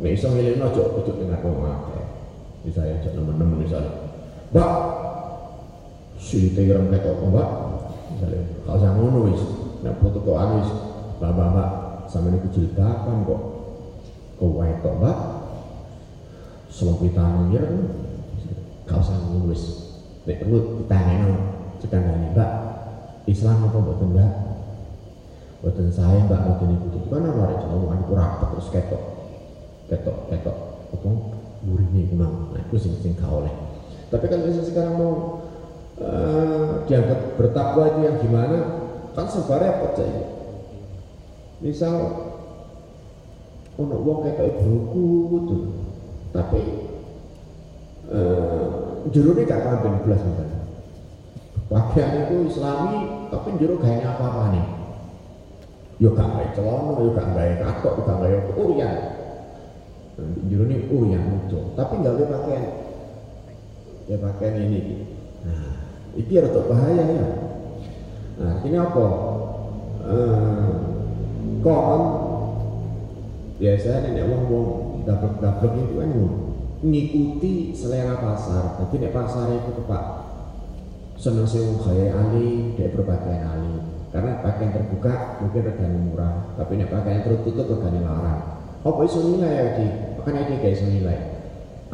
nek 0.00 0.12
iso 0.14 0.26
ngelingno 0.30 0.70
aja 0.70 0.82
kudu 0.86 1.10
dengar 1.18 1.42
wong 1.42 1.66
akeh. 1.66 2.04
Misalnya 2.62 3.02
ajak 3.02 3.12
teman-teman 3.18 3.58
misalnya 3.58 3.92
mbak 4.54 4.72
si 6.14 6.54
tirem 6.54 6.86
ketok 6.94 7.18
mbak. 7.26 7.48
Misalnya 8.14 8.40
kalau 8.62 8.78
saya 8.78 8.92
ngono 8.94 9.18
wis 9.34 9.42
nek 9.82 9.98
foto 9.98 10.18
kok 10.22 10.38
mbak 11.18 11.30
mbak 11.34 11.68
sama 12.06 12.30
ini 12.30 12.38
kejilbaban 12.46 13.26
kok. 13.26 13.42
Kok 14.38 14.52
wetok 14.54 14.94
mbak? 15.02 15.18
Selopitan 16.70 17.50
ya 17.50 17.66
gak 18.86 19.02
usah 19.02 19.18
ngono 19.26 19.50
wis 19.50 19.62
nek 20.22 20.38
perlu 20.38 20.86
ditanyano 20.86 21.34
cekandane 21.82 22.30
mbak 22.30 22.50
Islam 23.26 23.66
apa 23.66 23.78
mboten 23.78 24.14
mbak 24.14 24.49
Buatan 25.60 25.92
saya 25.92 26.24
mbak 26.24 26.40
buatan 26.40 26.72
ibu 26.72 26.88
kan 27.12 27.26
ada 27.26 27.56
Jawa 27.60 27.92
itu 28.00 28.12
rapat 28.16 28.48
terus 28.56 28.68
ketok. 28.72 29.02
Ketok 29.92 30.16
ketok. 30.32 30.56
Apa? 30.96 31.08
Gurihnya 31.60 32.08
memang 32.16 32.56
nah 32.56 32.60
itu 32.64 32.76
sing 32.80 32.96
sing 33.04 33.12
oleh. 33.20 33.52
Tapi 34.08 34.24
kalau 34.26 34.48
misalnya 34.48 34.66
sekarang 34.66 34.94
mau 34.96 35.12
uh, 36.00 36.82
dianggap 36.88 37.36
bertakwa 37.36 37.84
itu 37.92 38.00
yang 38.08 38.16
gimana 38.18 38.58
kan 39.14 39.26
serba 39.28 39.60
repot 39.60 39.92
saja 39.98 40.24
misal 41.60 41.94
ono 43.76 43.96
wong 44.00 44.24
kayak 44.24 44.64
buku 44.64 45.08
itu 45.44 45.58
tapi 46.32 46.62
uh, 48.08 48.66
jeruknya 49.12 49.44
gak 49.44 49.62
kambing 49.66 49.98
belas 50.08 50.20
misalnya 50.24 50.60
pakaian 51.68 52.26
itu 52.26 52.36
islami 52.48 53.28
tapi 53.28 53.48
jeruk 53.60 53.82
kayaknya 53.84 54.16
apa-apa 54.16 54.56
nih 54.56 54.66
yo 56.00 56.16
gak 56.16 56.32
gawe 56.32 56.46
celana, 56.56 56.96
yo 56.96 57.12
gak 57.12 57.28
gawe 57.36 57.52
katok, 57.60 57.94
gak 58.08 58.16
gawe 58.24 58.38
urian. 58.56 58.96
Jero 60.48 60.64
ini 60.64 60.88
urian 60.88 61.22
muncul, 61.28 61.76
tapi 61.76 62.00
boleh 62.00 62.24
pakaian. 62.24 62.64
Ya 64.08 64.16
pakaian 64.16 64.56
ini. 64.64 65.04
Nah, 65.44 65.76
ini 66.16 66.32
rada 66.40 66.60
bahaya 66.64 67.04
ya. 67.04 67.26
Nah, 68.40 68.54
ini 68.64 68.76
apa? 68.80 69.06
Eh, 70.00 70.72
kon 71.60 72.02
biasanya 73.60 74.16
nek 74.16 74.28
wong-wong 74.32 74.68
dablek-dablek 75.04 75.72
itu 75.84 75.94
kan 76.00 76.10
ngikuti 76.80 77.52
selera 77.76 78.16
pasar. 78.16 78.80
Tapi 78.80 79.04
nek 79.04 79.12
pasar 79.12 79.52
itu 79.52 79.70
tepat 79.84 80.04
seneng 81.20 81.44
sing 81.44 81.76
gaya 81.76 82.16
ali, 82.16 82.72
dia 82.80 82.88
berpakaian 82.88 83.44
ali 83.44 83.99
karena 84.10 84.42
pakaian 84.42 84.74
terbuka 84.74 85.38
mungkin 85.38 85.62
regane 85.70 85.98
murah. 86.02 86.34
Tapi 86.58 86.82
nek 86.82 86.90
pakaian 86.90 87.22
tertutup 87.22 87.66
regane 87.78 88.02
larang. 88.02 88.42
Apa 88.82 89.00
iso 89.06 89.22
nilai 89.22 89.50
ya 89.54 89.64
di 89.78 89.86
makanya 90.18 90.50
dia 90.50 90.56
kayak 90.58 90.74
iso 90.74 90.86
nilai. 90.90 91.18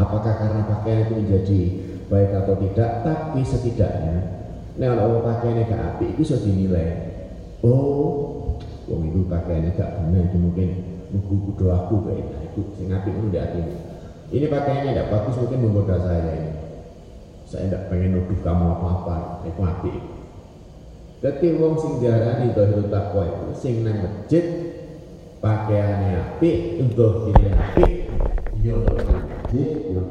Apakah 0.01 0.33
karena 0.41 0.61
pakaian 0.65 1.05
itu 1.05 1.13
menjadi 1.13 1.61
baik 2.09 2.31
atau 2.33 2.55
tidak? 2.57 2.91
Tapi 3.05 3.41
setidaknya 3.45 4.17
nek 4.77 4.89
kalau 4.97 5.25
pakaiannya 5.25 5.69
gak 5.69 5.83
api 5.97 6.05
itu 6.17 6.21
bisa 6.25 6.37
dinilai. 6.41 6.89
Oh 7.61 8.57
wong 8.89 9.03
itu 9.13 9.21
pakaiannya 9.29 9.77
gak 9.77 9.91
benar 10.01 10.25
itu 10.29 10.37
mungkin 10.41 10.69
nunggu 11.13 11.35
kudu 11.53 11.69
aku 11.69 11.95
kayak 12.07 12.29
nah, 12.29 12.43
itu 12.45 12.61
sing 12.77 12.91
apik 12.91 13.15
itu 13.15 13.29
di 13.31 13.39
hati 13.39 13.63
ini 14.35 14.47
pakaiannya 14.51 14.91
tidak 14.91 15.11
bagus 15.13 15.37
mungkin 15.39 15.59
menggoda 15.69 15.97
saya. 16.01 16.33
Ini 16.33 16.51
saya 17.47 17.71
tidak 17.71 17.83
pengen 17.93 18.19
nuduh 18.19 18.41
kamu 18.43 18.65
apa-apa. 18.75 19.47
Itu 19.47 19.61
apik 19.63 20.16
Ketika 21.27 21.59
wong 21.59 21.75
sing 21.75 21.93
diarani 21.99 22.55
dohir 22.55 22.87
takwa 22.87 23.27
itu 23.27 23.59
sing 23.59 23.83
nang 23.83 23.99
masjid 23.99 24.47
pakaiannya 25.43 26.23
apik 26.23 26.79
untuk 26.79 27.35
ini 27.35 27.51
apik 27.51 27.93
yo 28.63 28.87
masjid 28.87 29.91
yo 29.91 30.03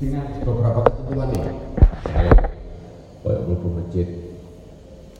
dengan 0.00 0.24
beberapa 0.40 0.80
ketentuan 0.88 1.28
saya 1.28 1.52
kayak 2.08 2.40
mlebu 3.44 3.68
masjid 3.76 4.08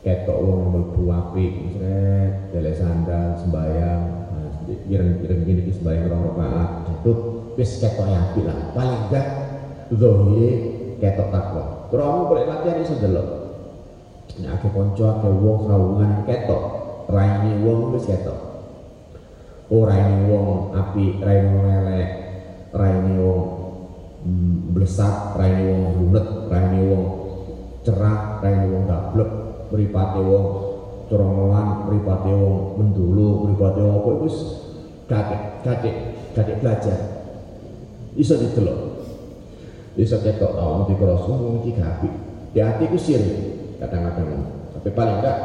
ketok 0.01 0.41
wong 0.41 0.73
mlebu 0.73 1.03
apik 1.13 1.53
sret 1.77 2.49
delek 2.49 2.73
sandal 2.73 3.37
sembayang 3.45 4.01
ireng-ireng 4.89 5.45
gini 5.45 5.69
ki 5.69 5.85
sembayang 5.85 6.09
rong 6.09 6.23
rakaat 6.33 6.69
jatuh 6.89 7.17
wis 7.53 7.77
ketok 7.77 8.09
apik 8.09 8.41
lah. 8.41 8.57
Paling 8.73 9.01
enggak 9.05 9.27
zahire 9.93 10.49
ketok 10.97 11.29
takwa 11.29 11.63
kamu 11.93 12.21
boleh 12.25 12.45
latihan 12.49 12.81
iso 12.81 12.97
delok 12.97 13.34
nek 14.41 14.59
akeh 14.59 14.71
kanca 14.71 15.05
akeh 15.19 15.31
wong 15.31 15.57
sawungan 15.67 16.11
ketok. 16.27 16.63
Raine 17.05 17.61
wong 17.61 17.93
wis 17.93 18.09
ketok. 18.09 18.39
Ora 19.69 19.97
ini 20.01 20.25
wong 20.29 20.73
apik 20.73 21.21
raine 21.21 21.47
wong 21.53 21.65
elek 21.69 22.09
raine 22.73 23.13
wong 23.21 23.65
Hmm, 24.25 24.73
blesat 24.73 25.37
raine 25.37 25.69
wong 25.69 26.01
rumet 26.01 26.49
raine 26.49 26.81
wong 26.89 27.05
cerah 27.85 28.41
raine 28.41 28.73
wong 28.73 28.89
gablek 28.89 29.29
mripate 29.69 30.17
wong 30.25 30.45
cerongolan 31.05 31.85
mripate 31.85 32.33
wong 32.33 32.73
mendulu 32.73 33.45
mripate 33.45 33.85
wong 33.85 34.01
apa 34.01 34.11
wis 34.25 34.37
kakek 35.05 35.61
kakek 35.61 35.95
kakek 36.33 36.57
belajar. 36.57 36.97
Iso 38.17 38.33
didelok. 38.33 38.97
Iso 39.93 40.17
ketok 40.17 40.57
awak 40.57 40.89
di 40.89 40.97
kroso 40.97 41.29
wong 41.29 41.61
iki 41.61 41.77
gapi 41.77 42.09
di 42.49 42.65
hati 42.65 42.89
ku 42.89 42.97
kadang-kadang 43.79 44.29
tapi 44.75 44.89
paling 44.91 45.17
enggak 45.19 45.37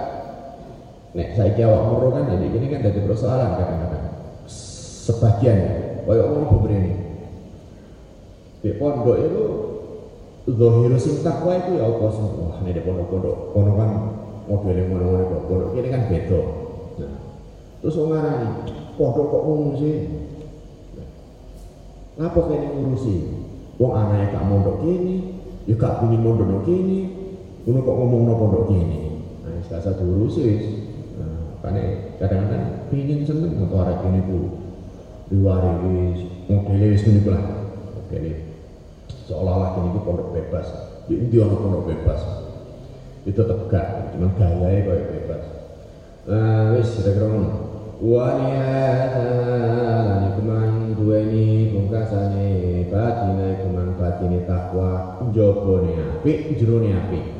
nek 1.16 1.28
saiki 1.34 1.62
awak 1.66 1.82
moro 1.90 2.08
kan 2.14 2.30
jadi 2.30 2.46
ini 2.46 2.66
kan 2.70 2.80
dari 2.86 3.00
persoalan 3.02 3.58
kadang-kadang 3.58 4.04
sebagian 4.46 5.58
koyo 6.06 6.22
wong 6.30 6.44
beberene 6.54 6.92
di 8.60 8.70
pondok 8.76 9.16
itu 9.16 9.44
Zohir 10.50 10.96
sing 10.96 11.20
takwa 11.20 11.52
itu 11.62 11.78
ya 11.78 11.84
apa 11.84 12.06
sih? 12.10 12.24
Wah, 12.40 12.58
ini 12.64 12.74
di 12.74 12.82
pondok-pondok, 12.82 13.54
pondok 13.54 13.74
kan 13.76 13.90
modelnya 14.48 14.88
mana-mana. 14.88 15.36
Pondok 15.46 15.76
ini 15.78 15.88
kan 15.92 16.08
beda. 16.10 16.40
Nah, 16.98 17.12
terus 17.84 17.94
orang 18.00 18.10
ngarani, 18.18 18.48
pondok 18.98 19.26
kok 19.30 19.42
ngomong 19.46 19.74
sih? 19.78 19.94
Nah, 22.18 22.28
kene 22.34 22.66
ngurusi? 22.72 23.16
Wong 23.80 23.92
anaknya 23.96 24.32
gak 24.36 24.44
mondok 24.44 24.76
kini, 24.84 25.16
ya 25.64 25.74
gak 25.76 26.04
pingin 26.04 26.20
mondok 26.20 26.68
kini, 26.68 27.08
ngono 27.64 27.78
kok 27.84 27.96
ngomong 27.96 28.22
no 28.24 28.34
pondok 28.40 28.72
kini. 28.72 29.20
Nah, 29.44 29.60
gak 29.68 29.84
satu 29.84 30.02
urusi 30.04 30.40
wis. 30.40 30.64
Nah, 31.20 31.60
kadang-kadang 32.16 32.88
pingin 32.88 33.28
seneng 33.28 33.60
atau 33.60 33.84
arek 33.84 34.00
ini 34.08 34.20
ku 34.24 34.38
diwari 35.28 35.72
wis. 35.84 36.20
Modelnya 36.48 36.86
wis 36.88 37.04
ngene 37.04 37.20
lah. 37.28 37.44
Modelnya 37.96 38.34
seolah-olah 39.28 39.70
ini 39.78 39.92
itu 39.92 40.00
pondok 40.02 40.32
bebas. 40.32 40.66
Di 41.04 41.14
India 41.20 41.44
ono 41.44 41.56
pondok 41.60 41.84
bebas? 41.92 42.20
Itu 43.28 43.44
tegak 43.44 44.16
cuma 44.16 44.32
gaya 44.34 44.80
kayak 44.80 45.08
bebas. 45.12 45.44
Nah 46.24 46.72
wis 46.74 46.88
kira-kira 46.96 47.28
ngono. 47.28 47.50
Waliyatan 48.00 49.20
iku 50.32 50.40
mang 50.48 50.96
duweni 50.96 51.68
pungkasane 51.68 52.88
batine 52.88 53.60
iku 53.60 53.68
mang 53.68 53.92
batine 54.00 54.40
takwa 54.48 55.20
njobone 55.28 55.92
apik 56.00 56.56
jerone 56.56 56.96
apik 56.96 57.39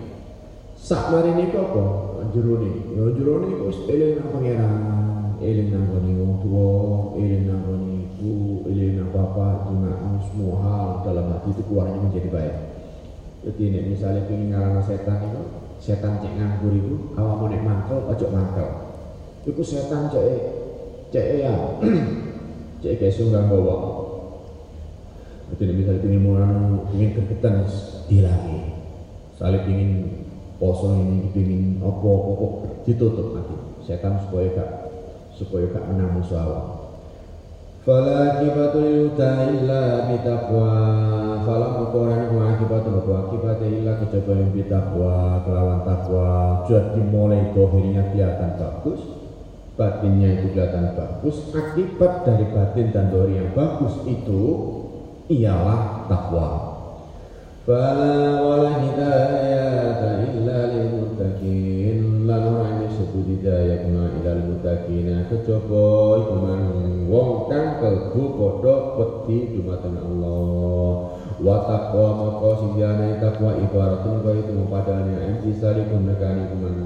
sak 0.81 1.13
iku 1.13 1.57
apa? 1.61 1.85
Jerone 2.33 2.97
yo 2.97 3.13
jerone 3.13 3.47
iku 3.53 3.69
wis 3.69 3.81
eling 3.91 4.17
nang 4.17 4.29
pangeran 4.33 4.75
eling 5.43 5.69
nang 5.69 5.85
gone 5.93 6.11
wong 6.17 6.33
tuwa 6.41 6.69
eling 7.21 7.45
nang 7.45 7.61
gone 7.69 7.89
ibu 8.01 8.65
eling 8.71 8.97
nang 8.97 9.09
bapak 9.13 9.69
cuma 9.69 9.93
semua 10.25 10.55
hal 10.65 10.89
dalam 11.05 11.27
hati 11.37 11.53
itu 11.53 11.63
keluarnya 11.69 11.99
menjadi 12.01 12.29
baik. 12.33 12.57
Jadi 13.41 13.63
ini 13.73 13.79
misalnya 13.93 14.29
ingin 14.29 14.53
ngarana 14.53 14.81
setan 14.85 15.19
itu 15.27 15.43
setan 15.81 16.21
cek 16.21 16.33
nganggur 16.37 16.73
itu 16.77 16.97
awak 17.17 17.35
mau 17.41 17.47
nek 17.49 17.63
mangkel 17.65 17.99
ojo 18.09 18.27
mangkel. 18.33 18.69
Itu 19.45 19.63
setan 19.65 20.09
cek 20.09 20.25
cek 21.13 21.27
ya. 21.45 21.55
Cek 22.81 22.97
kayak 22.97 23.13
sunggang 23.13 23.53
bawa 23.53 24.01
jadi 25.59 25.73
misalnya 25.75 26.07
ingin 26.07 26.23
mau 26.23 26.41
ingin 26.95 27.11
kegetan 27.13 27.67
dilangi 28.07 28.71
saling 29.35 29.65
ingin 29.67 29.91
poso 30.61 30.93
ini 30.93 31.33
ingin 31.33 31.81
opo 31.81 32.37
opo 32.37 32.47
ditutup 32.85 33.33
nanti 33.33 33.57
setan 33.81 34.21
supaya 34.29 34.53
gak 34.53 34.71
supaya 35.33 35.73
gak 35.73 35.89
menang 35.89 36.21
musuh 36.21 36.37
awak. 36.37 36.65
Fala 37.81 38.37
akibatul 38.37 38.85
yuta 39.09 39.49
illa 39.57 40.05
bitaqwa. 40.13 40.69
Fala 41.49 41.81
mukoran 41.81 42.29
ku 42.29 42.37
akibatul 42.45 43.01
ku 43.09 43.11
akibat 43.17 43.65
illa 43.65 43.97
kejaba 44.05 44.33
yang 44.37 44.53
bitaqwa 44.53 45.41
Kelawan 45.41 45.81
takwa 45.89 46.29
Jadi 46.69 47.01
mulai 47.01 47.57
dohirnya 47.57 48.13
kelihatan 48.13 48.61
bagus 48.61 49.01
Batinnya 49.81 50.29
itu 50.37 50.53
kelihatan 50.53 50.93
bagus. 50.93 51.49
Akibat 51.57 52.29
dari 52.29 52.45
batin 52.53 52.93
dan 52.93 53.09
dohir 53.09 53.41
yang 53.41 53.51
bagus 53.57 53.97
itu 54.05 54.43
Ialah 55.33 56.05
takwa 56.13 56.49
Fala 57.65 58.45
wala 58.45 58.71
hidayata 58.85 60.11
illa 60.29 60.40
muttaqina 64.91 65.31
Kejaba 65.31 65.87
iku 66.19 66.35
wong 67.11 67.31
kang 67.51 67.79
kalbu 67.79 68.23
padha 68.39 68.75
wedi 68.99 69.55
dumateng 69.55 69.99
Allah. 69.99 70.91
Wa 71.41 71.57
taqwa 71.65 72.09
maka 72.19 72.51
sing 72.61 72.71
diane 72.77 73.17
takwa 73.23 73.57
ibaratun 73.57 74.21
kaya 74.21 74.45
itu 74.45 74.53
padane 74.69 75.15
anti 75.17 75.51
salikun 75.57 76.05
nekani 76.05 76.43
kuman 76.53 76.77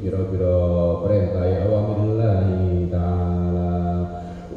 pira-pira 0.00 0.56
perintah 1.02 1.44
ya 1.44 1.66
awamillahi 1.66 2.86
taala. 2.92 3.72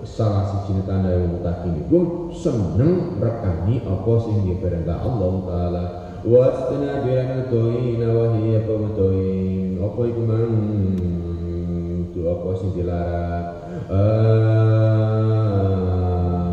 Salah 0.03 0.45
siji 0.45 0.83
tanda 0.85 1.09
yang 1.15 1.33
mutakin 1.33 1.87
iku 1.87 2.29
seneng 2.35 3.17
rekani 3.17 3.81
apa 3.81 4.13
sing 4.21 4.45
diperintah 4.45 5.01
Allah 5.01 5.31
taala. 5.47 5.83
Wa 6.23 6.39
astana 6.47 7.03
bilan 7.03 7.51
toina 7.51 8.07
wa 8.13 8.25
hiya 8.39 8.63
apa 9.83 10.01
iku 10.07 10.21
itu 12.13 12.29
apa 12.29 12.49
sing 12.61 12.69
dilarang? 12.77 13.45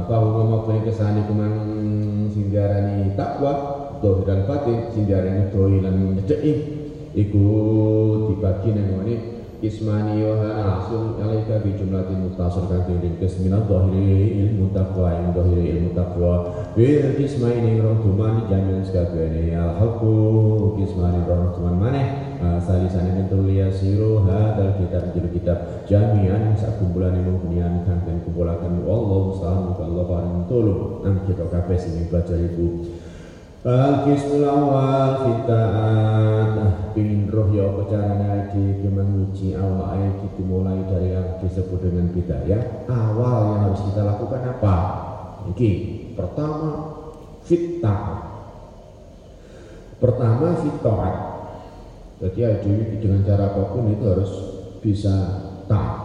Bahwa 0.08 0.40
maupun 0.48 0.80
kesani 0.88 1.28
kumang 1.28 1.54
sindiarani 2.32 3.12
takwa 3.12 3.52
dohir 4.00 4.24
dan 4.24 4.48
batin 4.48 4.88
sindiarani 4.96 5.52
dohir 5.52 5.84
dan 5.84 6.16
nyedeki 6.16 6.52
iku 7.12 7.46
dibagi 8.32 8.72
nang 8.72 9.04
ngene 9.04 9.14
ismani 9.60 10.24
yohan 10.24 10.56
asul 10.64 11.20
alaika 11.20 11.60
bi 11.60 11.76
jumlatin 11.76 12.24
mutasir 12.24 12.64
kan 12.64 12.88
tinggi 12.88 13.20
kesminan 13.20 13.68
dohiri 13.68 14.48
ilmu 14.48 14.72
takwa 14.72 15.12
ilmu 15.12 15.30
dohiri 15.36 15.76
ilmu 15.76 15.90
takwa. 15.92 16.48
Bil 16.72 17.20
ismaini 17.20 17.76
rong 17.84 18.00
tuman 18.00 18.48
jamin 18.48 18.80
sekabene 18.80 19.52
al 19.52 19.76
haqqu 19.76 20.80
ismani 20.80 21.20
rong 21.28 21.52
tuman 21.52 21.76
maneh 21.76 22.29
salisane 22.40 23.12
tentu 23.20 23.44
liya 23.44 23.68
siru 23.68 24.24
hadal 24.24 24.72
kitab 24.80 25.12
jil 25.12 25.28
kitab 25.28 25.84
jami'an 25.84 26.56
sak 26.56 26.80
kumpulan 26.80 27.12
ilmu 27.12 27.44
kunian 27.44 27.84
kangen 27.84 28.24
kumpulakan 28.24 28.80
Allah 28.88 29.18
mustahil 29.28 29.60
muka 29.68 29.84
Allah 29.84 30.04
paling 30.08 30.38
tolong 30.48 31.04
nang 31.04 31.16
kita 31.28 31.44
kabeh 31.52 31.76
sing 31.76 32.08
baca 32.08 32.32
ibu. 32.32 32.88
Al-Qismul 33.60 34.48
awal 34.48 35.20
nah, 35.44 36.96
Pingin 36.96 37.28
roh 37.28 37.52
ya 37.52 37.68
apa 37.68 37.92
caranya 37.92 38.48
di 38.56 38.88
menguji 38.88 39.52
awal 39.52 40.00
ayat 40.00 40.24
itu 40.24 40.40
mulai 40.48 40.80
dari 40.88 41.12
yang 41.12 41.36
disebut 41.44 41.76
dengan 41.84 42.08
bidayah 42.08 42.88
Awal 42.88 43.36
yang 43.52 43.60
harus 43.68 43.84
kita 43.84 44.00
lakukan 44.00 44.42
apa? 44.48 44.76
Ini 45.52 45.70
pertama 46.16 46.88
fitah. 47.44 48.04
Pertama 50.00 50.56
fitaat 50.64 51.29
Jadi 52.20 52.36
ya, 52.36 52.52
dengan 53.00 53.24
cara 53.24 53.48
apa 53.48 53.72
pun 53.72 53.88
itu 53.88 54.04
harus 54.04 54.32
bisa 54.84 55.40
taat. 55.64 56.04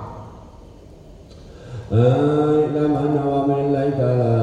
Ilama 1.92 3.04
nawamillahi 3.12 4.00
ta'ala 4.00 4.34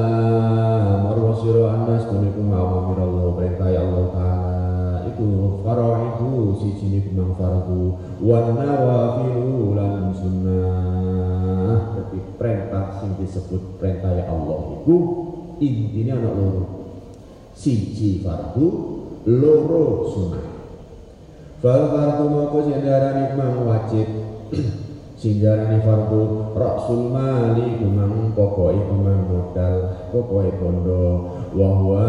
Marwasiru 1.01 1.65
annas. 1.65 2.05
Kunikum 2.05 2.53
awamir 2.53 3.01
Allah 3.01 3.25
Perintah 3.33 3.73
Allah 3.73 4.05
ta'ala. 4.13 4.95
Itu 5.09 5.25
itu 5.25 5.65
faraidu 5.65 6.53
siji 6.61 6.85
niku 6.93 7.09
mang 7.17 7.33
fardu 7.41 7.97
wan 8.21 8.53
nawafilu 8.53 9.73
lan 9.73 10.13
sunnah. 10.13 11.97
Dadi 11.97 12.21
perintah 12.37 13.01
sing 13.01 13.17
disebut 13.17 13.81
perintah 13.81 14.13
ya 14.13 14.29
Allah 14.29 14.77
iku 14.77 14.97
intine 15.57 16.21
ana 16.21 16.29
loro. 16.29 16.63
Siji 17.57 18.21
fardu 18.21 18.67
loro 19.25 19.85
sunnah 20.13 20.52
fal 21.63 21.95
fardu 21.95 22.27
moko 22.27 22.67
sing 22.67 22.83
diarani 22.83 23.39
mang 23.39 23.63
wajib. 23.63 24.07
Sing 25.23 25.39
diarani 25.39 25.79
fardu 25.79 26.51
rasul 26.51 27.07
mali 27.07 27.79
kumang 27.79 28.35
pokoke 28.35 28.75
kumang 28.91 29.23
modal 29.31 29.75
pokoke 30.11 30.51
bondo. 30.59 31.03
Wa 31.55 31.69
huwa 31.79 32.07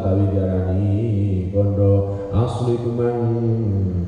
utawi 0.00 0.32
diarani 0.32 0.96
bondo. 1.52 2.16
Asli 2.32 2.80
kumang 2.80 3.20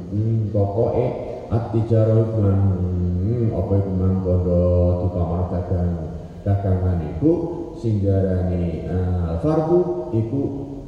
hmm, 0.08 0.48
pokoke 0.48 1.06
at-tijarah 1.52 2.24
kumang 2.32 2.62
hmm, 2.80 3.52
apa 3.52 3.72
iku 3.84 3.92
mang 3.92 4.24
bondo 4.24 4.64
tukang 5.04 5.44
dagang 5.52 5.92
dagangan 6.40 6.98
iku 7.04 7.32
sing 7.76 8.00
diarani 8.00 8.88
uh, 8.88 9.36
fardu 9.44 10.08
iku 10.16 10.40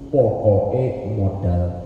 pokoke 0.09 1.12
modal 1.20 1.81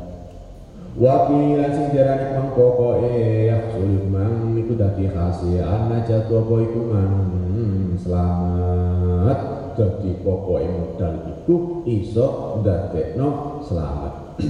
Wapi 0.97 1.61
lan 1.61 1.77
sing 1.77 1.93
diarani 1.93 2.33
mang 2.33 2.57
pokoke 2.57 3.13
yahsul 3.53 4.09
mang 4.09 4.57
iku 4.57 4.81
dadi 4.81 5.13
khasi 5.13 5.61
ana 5.61 6.01
jatuh 6.09 6.41
apa 6.41 6.55
iku 6.65 6.81
mang 6.89 7.13
hmm, 7.53 8.01
selamat. 8.01 9.39
Dadi 9.77 10.17
pokoke 10.25 10.65
modal 10.65 11.15
iku 11.37 11.85
iso 11.85 12.57
ndadekno 12.65 13.61
selamat. 13.69 14.41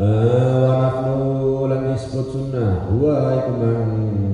Uh, 0.00 0.64
wa 0.64 0.72
nafnu 0.80 1.20
lan 1.68 1.92
disebut 1.92 2.26
sunnah. 2.32 2.88
Wa 2.88 3.36
iku 3.36 3.52
mang 3.60 3.84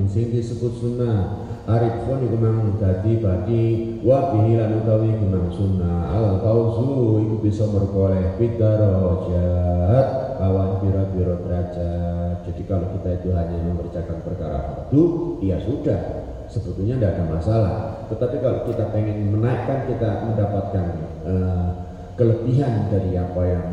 sing 0.07 0.31
disebut 0.31 0.79
sunnah. 0.79 1.43
Arifun 1.67 2.23
iku 2.23 2.39
mang 2.39 2.79
dadi 2.79 3.19
badi. 3.19 3.99
Wa 3.99 4.31
lan 4.31 4.79
utawi 4.79 5.11
iku 5.11 5.27
sunnah. 5.51 6.15
Al 6.15 6.39
fauzu 6.39 7.19
iku 7.27 7.35
bisa 7.43 7.67
merkoleh 7.67 8.39
bidarajat 8.39 10.16
kawan 10.47 10.79
biro-biro 10.79 11.43
derajat. 11.43 12.47
Jadi 12.47 12.63
kalau 12.71 12.87
kita 12.95 13.19
itu 13.19 13.29
hanya 13.35 13.59
mengerjakan 13.67 14.23
perkara 14.23 14.59
fardu 14.63 15.05
ya 15.43 15.59
sudah. 15.59 16.31
Sebetulnya 16.47 16.95
tidak 17.03 17.19
ada 17.19 17.25
masalah. 17.27 17.75
Tetapi 18.07 18.39
kalau 18.39 18.63
kita 18.71 18.95
pengen 18.95 19.35
menaikkan 19.35 19.91
kita 19.91 20.31
mendapatkan 20.31 20.87
uh, 21.27 21.69
kelebihan 22.15 22.87
dari 22.87 23.19
apa 23.19 23.43
yang 23.43 23.65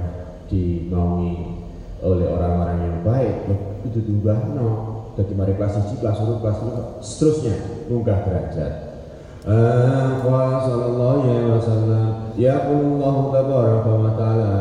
dimaui 0.50 1.62
oleh 2.02 2.28
orang-orang 2.28 2.78
yang 2.82 2.98
baik 3.06 3.48
itu 3.88 4.00
diubah 4.04 4.36
no 4.52 4.68
jadi 5.16 5.32
mari 5.38 5.54
kelas 5.56 5.78
siji 5.78 6.04
kelas 6.04 6.20
satu 6.20 6.42
kelas 6.42 6.58
dua 6.60 6.82
seterusnya 7.00 7.56
munggah 7.88 8.18
derajat. 8.26 8.74
Uh, 9.44 10.24
wa 10.26 10.66
sallallahu 10.66 11.20
alaihi 11.30 12.42
ya 12.42 12.66
Allah 12.66 13.16
tabaraka 13.30 13.92
wa 13.92 14.12
taala 14.18 14.54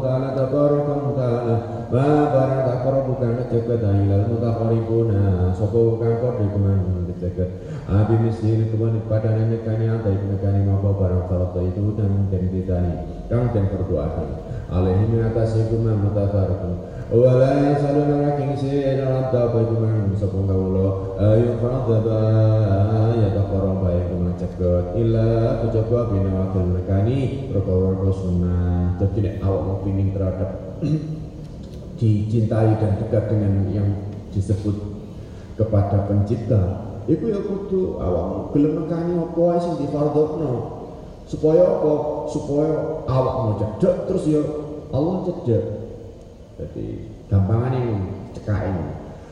taala 0.00 0.28
tabaraka 0.36 0.94
wa 0.96 1.12
taala. 1.16 1.80
Ma 1.90 2.30
barang 2.30 2.62
tak 2.70 2.78
karo 2.86 3.02
bukan 3.02 3.30
ngeceket 3.34 3.82
Hilal 3.82 4.30
mutakaribuna 4.30 5.50
Sopo 5.50 5.98
kang 5.98 6.22
kode 6.22 6.46
kuman 6.54 7.10
ngeceket 7.10 7.50
Abi 7.90 8.14
misli 8.14 8.70
kuman 8.70 9.02
pada 9.10 9.34
nenekani 9.34 9.90
Antai 9.90 10.14
penekani 10.14 10.70
mapa 10.70 10.94
barang 10.94 11.26
farata 11.26 11.58
itu 11.66 11.98
Dan 11.98 12.30
den 12.30 12.46
ditani 12.54 13.26
Kang 13.26 13.50
den 13.50 13.66
berdoakan 13.74 14.28
Alaihi 14.70 15.02
mengatasi 15.10 15.66
kuman 15.66 15.98
mutakaribun 15.98 16.78
Wala 17.10 17.74
yasaluna 17.74 18.22
raking 18.22 18.54
si 18.54 18.86
dalam 18.94 19.26
tapa 19.34 19.58
kuman 19.66 20.14
Sopo 20.14 20.46
kaulo 20.46 21.18
Ayu 21.18 21.58
faradaba 21.58 22.22
Ya 23.18 23.34
ceket 24.40 24.96
Illa 24.96 25.60
kucoba 25.60 26.08
bina 26.08 26.30
wakil 26.32 26.72
nekani 26.72 27.52
Rokawar 27.52 28.08
sunnah. 28.08 28.96
Jadi 28.96 29.36
awak 29.44 29.60
mau 29.68 29.76
pining 29.84 30.16
terhadap 30.16 30.80
dicintai 32.00 32.80
dan 32.80 32.96
dekat 32.96 33.28
dengan 33.28 33.68
yang 33.68 33.88
disebut 34.32 34.72
kepada 35.60 36.08
pencipta 36.08 36.88
itu 37.04 37.28
ya 37.28 37.40
kudu 37.44 38.00
awak 38.00 38.56
gelem 38.56 38.84
nekani 38.84 39.20
apa 39.20 39.36
wae 39.36 39.58
sing 39.60 39.76
difardhokno. 39.84 40.52
Supaya 41.28 41.62
apa? 41.62 41.94
Supaya 42.32 43.04
awak 43.04 43.34
mau 43.44 43.52
cedek 43.60 44.08
terus 44.08 44.24
ya 44.24 44.42
Allah 44.90 45.28
cedek 45.28 45.64
jadi 46.60 46.86
gampangan 47.32 47.72
ini 47.72 47.94
cekain 48.36 48.76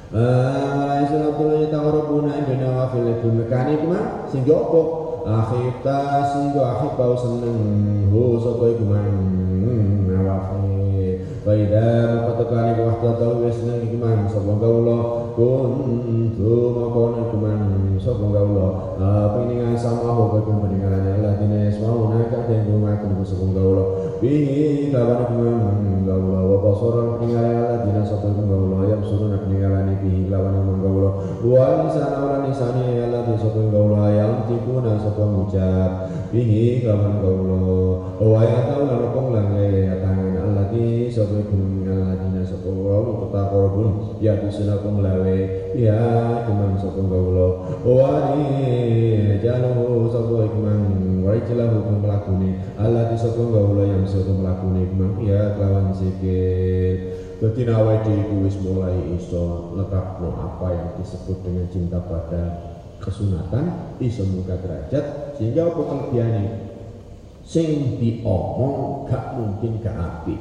Mulai 0.08 1.04
sunatullah 1.04 1.68
tawarubuna 1.68 2.32
indana 2.32 2.80
wa 2.80 2.86
fil 2.88 3.12
nekani 3.28 3.76
ku 3.76 3.92
mah 3.92 4.24
sehingga 4.24 4.56
apa 4.56 4.80
akhita 5.28 6.00
sehingga 6.32 6.62
akhir 6.64 6.90
bau 6.96 7.12
seneng. 7.12 8.08
Ho 8.08 8.40
sapa 8.40 8.72
iku 8.72 8.84
mah 8.88 9.04
nawafil 10.08 10.77
Faida 11.38 12.18
makatakani 12.18 12.82
waktu 12.82 13.08
tahu 13.14 13.46
wesna 13.46 13.78
iman 13.78 14.26
sapa 14.26 14.58
gaula 14.58 14.98
kuntu 15.38 16.54
makon 16.74 17.30
iman 17.30 17.60
sapa 17.94 18.26
gaula 18.26 18.98
apa 18.98 19.46
ini 19.46 19.78
sama 19.78 20.18
ho 20.18 20.34
ka 20.34 20.42
kun 20.42 20.66
peninggalan 20.66 21.14
Allah 21.14 21.38
dina 21.38 21.70
yasmauna 21.70 22.26
ka 22.26 22.50
den 22.50 22.66
rumah 22.66 22.98
kun 22.98 23.22
sapa 23.22 23.46
gaula 23.54 23.84
bihi 24.18 24.90
kawan 24.90 25.30
iman 25.30 26.02
gaula 26.02 26.38
wa 26.42 26.56
basara 26.58 27.02
peninggalan 27.22 27.54
Allah. 27.54 27.78
Dina 27.86 28.02
sapa 28.02 28.28
gaula 28.34 28.78
yang 28.90 29.02
suruh 29.06 29.30
nak 29.30 29.46
peninggalan 29.46 29.94
bihi 30.02 30.26
lawan 30.26 30.58
iman 30.58 30.76
gaula 30.82 31.10
wa 31.46 31.66
lisana 31.86 32.18
wa 32.18 32.38
dina 40.70 41.10
sapa 41.10 41.40
yang 41.40 41.48
tikuna 41.48 42.42
sapa 42.44 42.68
gaula 42.68 42.96
wa 43.04 43.28
ya 44.20 44.32
minal 44.34 44.48
bisunakum 44.48 45.04
lawe 45.04 45.38
ya 45.76 46.00
kumang 46.48 46.74
sapa 46.80 47.00
kawula 47.00 47.48
wa 47.84 48.14
jalu 49.38 50.08
sapa 50.08 50.34
ikum 50.48 50.64
wa 51.24 51.32
ijlahu 51.36 51.76
kum 51.84 52.04
lakune 52.08 52.50
Allah 52.80 53.12
di 53.12 53.16
sapa 53.20 53.40
kawula 53.40 53.84
yang 53.84 54.04
sapa 54.08 54.32
lakune 54.40 54.88
kumang 54.92 55.20
ya 55.24 55.54
kelawan 55.56 55.92
sikit. 55.92 56.98
Jadi 57.38 57.70
nawa 57.70 58.02
iku 58.02 58.42
wis 58.42 58.58
mulai 58.58 58.98
iso 59.14 59.70
lekapno 59.78 60.34
apa 60.34 60.74
yang 60.74 60.88
disebut 60.98 61.38
dengan 61.46 61.70
cinta 61.70 62.02
pada 62.02 62.74
kesunatan 62.98 63.94
iso 64.02 64.26
muka 64.26 64.58
derajat 64.58 65.38
sehingga 65.38 65.70
apa 65.70 65.80
kelebihannya? 65.86 66.66
Sing 67.46 67.96
diomong 68.02 69.06
gak 69.08 69.38
mungkin 69.38 69.80
gak 69.80 69.96
api 69.96 70.36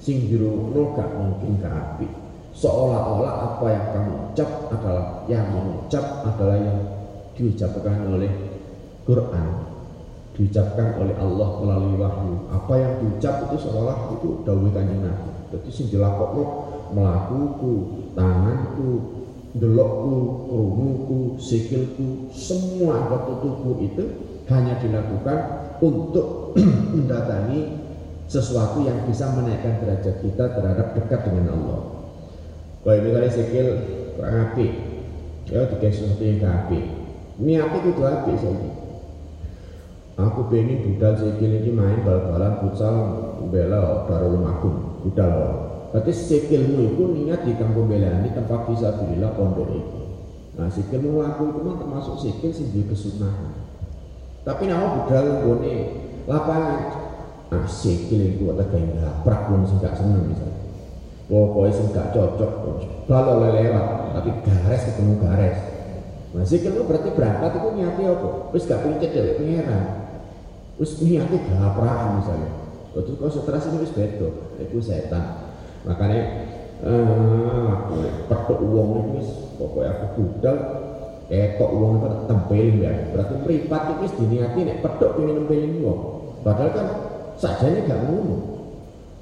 sing 0.00 0.26
dirungokno 0.26 0.96
gak 0.96 1.10
mungkin 1.14 1.60
ke 1.60 1.68
api 1.68 2.08
seolah-olah 2.56 3.34
apa 3.54 3.66
yang 3.70 3.86
kamu 3.94 4.12
ucap 4.32 4.50
adalah 4.74 5.06
yang 5.30 5.44
mengucap 5.54 6.04
adalah 6.26 6.58
yang 6.58 6.78
diucapkan 7.40 8.04
oleh 8.10 8.32
Quran. 9.08 9.48
Diucapkan 10.36 10.96
oleh 11.00 11.16
Allah 11.18 11.48
melalui 11.60 11.96
wahyu. 11.98 12.36
Apa 12.52 12.74
yang 12.78 12.92
diucap 13.02 13.48
itu 13.50 13.56
seolah 13.68 14.12
itu 14.14 14.44
dawuh 14.44 14.70
kanjeng 14.72 15.02
Nabi. 15.02 15.30
Jadi 15.50 15.68
sing 15.72 15.86
dilakokno 15.90 16.44
melakuku 16.94 17.74
tanganku 18.14 18.90
delokku 19.50 20.46
krunguku 20.46 21.18
sikilku 21.42 22.30
semua 22.30 23.02
anggota 23.02 23.42
tubuh 23.42 23.82
itu 23.82 24.04
hanya 24.46 24.78
dilakukan 24.78 25.38
untuk 25.82 26.54
mendatangi 26.94 27.79
sesuatu 28.30 28.86
yang 28.86 29.02
bisa 29.10 29.26
menaikkan 29.34 29.82
derajat 29.82 30.22
kita 30.22 30.54
terhadap 30.54 30.94
dekat 30.94 31.20
dengan 31.26 31.58
Allah. 31.58 31.82
Kalau 32.86 32.94
ini 32.94 33.08
kali 33.10 33.28
sikil 33.28 33.68
kurang 34.14 34.36
api, 34.46 34.66
ya 35.50 35.66
tiga 35.66 35.88
sesuatu 35.90 36.22
yang 36.22 36.38
api. 36.46 36.80
Niatnya 37.42 37.78
itu 37.82 38.02
api 38.06 38.32
saja. 38.38 38.70
Aku 40.20 40.46
pengen 40.46 40.84
budal 40.84 41.18
sikil 41.18 41.50
ini 41.58 41.74
main 41.74 42.06
bal-balan 42.06 42.62
futsal 42.62 42.96
bela 43.50 44.06
darul 44.06 44.38
makum 44.38 45.02
budal. 45.02 45.66
Berarti 45.90 46.12
sikilmu 46.14 46.94
itu 46.94 47.02
niat 47.10 47.42
di 47.42 47.58
kampung 47.58 47.90
bela 47.90 48.22
ini 48.22 48.30
tempat 48.30 48.70
bisa 48.70 48.94
bila 48.94 49.34
pondok 49.34 49.74
itu. 49.74 50.00
Nah 50.54 50.70
sikilmu 50.70 51.18
laku 51.18 51.50
itu 51.50 51.60
termasuk 51.66 52.14
sikil 52.22 52.50
sih 52.54 52.68
di 52.70 52.86
kesunahan. 52.86 53.58
Tapi 54.46 54.70
nama 54.70 55.02
budal 55.02 55.42
bone 55.42 55.74
lapangan 56.30 57.09
asik 57.50 58.06
kile 58.06 58.38
iku 58.38 58.54
kok 58.54 58.62
tegain 58.62 58.94
gaprak 58.94 59.50
wong 59.50 59.66
sing 59.66 59.82
gak 59.82 59.98
seneng 59.98 60.22
misalnya 60.30 60.60
pokoknya 61.30 61.70
sing 61.74 61.86
gak 61.94 62.10
cocok. 62.10 62.52
Kalau 63.06 63.42
lewat 63.42 63.86
tapi 64.14 64.30
gares 64.42 64.82
ketemu 64.86 65.14
gares 65.22 65.58
nah 66.30 66.46
sikil 66.46 66.78
itu 66.78 66.86
berarti 66.86 67.10
berangkat 67.10 67.58
itu 67.58 67.68
niatnya 67.74 68.14
apa? 68.14 68.28
Terus 68.54 68.66
gak 68.70 68.80
punya 68.86 69.02
cedek 69.02 69.34
pengeran. 69.42 69.84
Wis 70.78 71.02
niate 71.02 71.36
gapraan 71.50 72.22
misalnya. 72.22 72.50
Terus 72.94 73.18
konsentrasi 73.18 73.66
ini 73.74 73.82
wis 73.82 73.94
beda. 73.94 74.28
Itu 74.62 74.78
setan. 74.78 75.50
Makanya 75.82 76.22
eh 76.86 77.66
aku 77.66 77.98
petuk 78.30 78.58
uang 78.62 79.10
itu 79.10 79.26
pokoknya 79.58 79.90
aku 79.90 80.06
budal 80.22 80.56
ketok 81.26 81.70
uang 81.74 81.92
itu 81.98 82.06
tempelin 82.30 82.74
ya. 82.78 82.92
Berarti 83.10 83.34
meripat 83.42 83.82
itu 83.90 83.94
wis 84.06 84.14
diniati 84.14 84.58
nek 84.62 84.78
petuk 84.86 85.18
pengen 85.18 85.34
nempelin 85.34 85.82
uang 85.82 86.00
padahal 86.46 86.70
kan 86.72 86.86
sajanya 87.40 87.80
gak 87.88 88.00
ngono. 88.04 88.36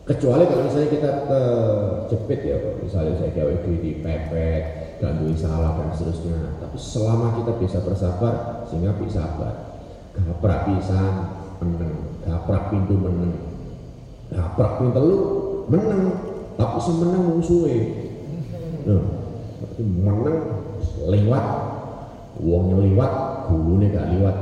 Kecuali 0.02 0.48
kalau 0.48 0.66
misalnya 0.66 0.88
kita 0.88 1.10
kejepit 1.28 2.40
ya 2.42 2.56
misalnya 2.80 3.14
saya 3.20 3.30
gawe 3.36 3.54
di 3.62 4.00
pepet 4.00 4.62
dan 4.98 5.22
duit 5.22 5.38
salah 5.38 5.78
dan 5.78 5.94
seterusnya. 5.94 6.58
Tapi 6.58 6.76
selama 6.80 7.38
kita 7.38 7.52
bisa 7.62 7.78
bersabar 7.84 8.64
sehingga 8.66 8.96
bisa 8.98 9.22
sabar. 9.22 9.54
Gaprak 10.18 10.66
pisan 10.66 11.14
meneng. 11.62 11.94
Gaprak 12.26 12.74
pintu 12.74 12.98
meneng. 12.98 13.36
Gaprak 14.34 14.82
pintu 14.82 14.98
lu 14.98 15.18
meneng. 15.70 16.02
Tapi 16.58 16.78
si 16.82 16.90
meneng 16.98 17.22
musuhe 17.38 17.78
nah, 18.82 19.04
tapi 19.62 19.82
meneng 19.86 20.38
lewat. 21.06 21.46
Uangnya 22.38 22.76
lewat 22.82 23.12
gulune 23.50 23.90
gak 23.90 24.14
lewat 24.14 24.36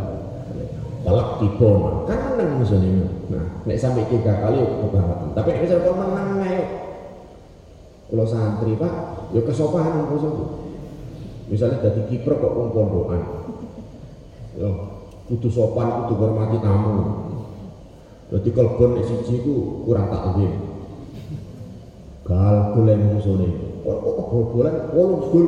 balak 1.17 1.41
tiba. 1.41 1.73
Kan 2.05 2.19
menang 2.37 2.61
musuhnya 2.61 3.09
nah 3.33 3.45
nek 3.65 3.81
sampai 3.81 4.05
tiga 4.13 4.37
kali 4.39 4.61
kebangetan 4.61 5.29
tapi 5.33 5.49
nek 5.51 5.63
misalnya 5.65 5.83
kalau 5.89 5.97
menang 5.99 6.29
ayo 6.45 6.65
kalau 8.07 8.27
santri 8.29 8.79
pak 8.79 8.95
ya 9.33 9.41
kesopanan 9.43 10.07
musuh 10.13 10.31
misalnya 11.49 11.81
jadi 11.81 12.01
kiper 12.07 12.37
kok 12.37 12.53
wong 12.53 12.69
pondokan. 12.77 13.23
Yo 14.61 14.69
kudu 15.33 15.49
sopan 15.49 16.05
kudu 16.05 16.15
hormati 16.21 16.61
tamu. 16.61 16.95
Jadi 18.31 18.49
kalbon 18.53 19.01
nek 19.01 19.07
siji 19.09 19.41
ku 19.41 19.83
kurang 19.89 20.13
taklim 20.13 20.53
gal 22.27 22.75
kulen 22.77 23.17
musuhnya 23.17 23.49
kok 23.87 23.99
kok 24.05 24.27
bol-bolan 24.29 24.75
wolong 24.93 25.23
gol 25.31 25.47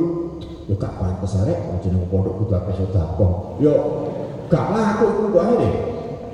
ya 0.71 0.75
gak 0.79 0.95
pantes 0.95 1.35
arek 1.43 1.59
jeneng 1.83 2.07
pondok 2.09 2.41
kudu 2.41 2.57
akeh 2.57 2.73
sedekah. 2.81 3.31
Yo 3.61 3.73
gak 4.49 4.65
laku 4.73 5.05
iku 5.07 5.23
kok 5.31 5.43
akhirnya 5.45 5.71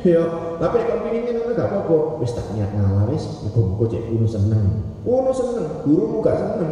ya 0.05 0.23
tapi 0.55 0.87
kalau 0.87 1.03
pingin 1.03 1.35
ngono 1.35 1.51
gak 1.51 1.67
apa-apa. 1.67 1.97
Wis 2.23 2.31
tak 2.31 2.47
niat 2.55 2.71
ngalah 2.71 3.11
wis. 3.11 3.23
Muga-muga 3.47 3.85
cek 3.91 4.03
kuno 4.07 4.27
seneng. 4.27 4.65
Kuno 5.03 5.31
seneng 5.35 5.67
gurumu 5.83 6.17
gak 6.23 6.37
seneng. 6.39 6.71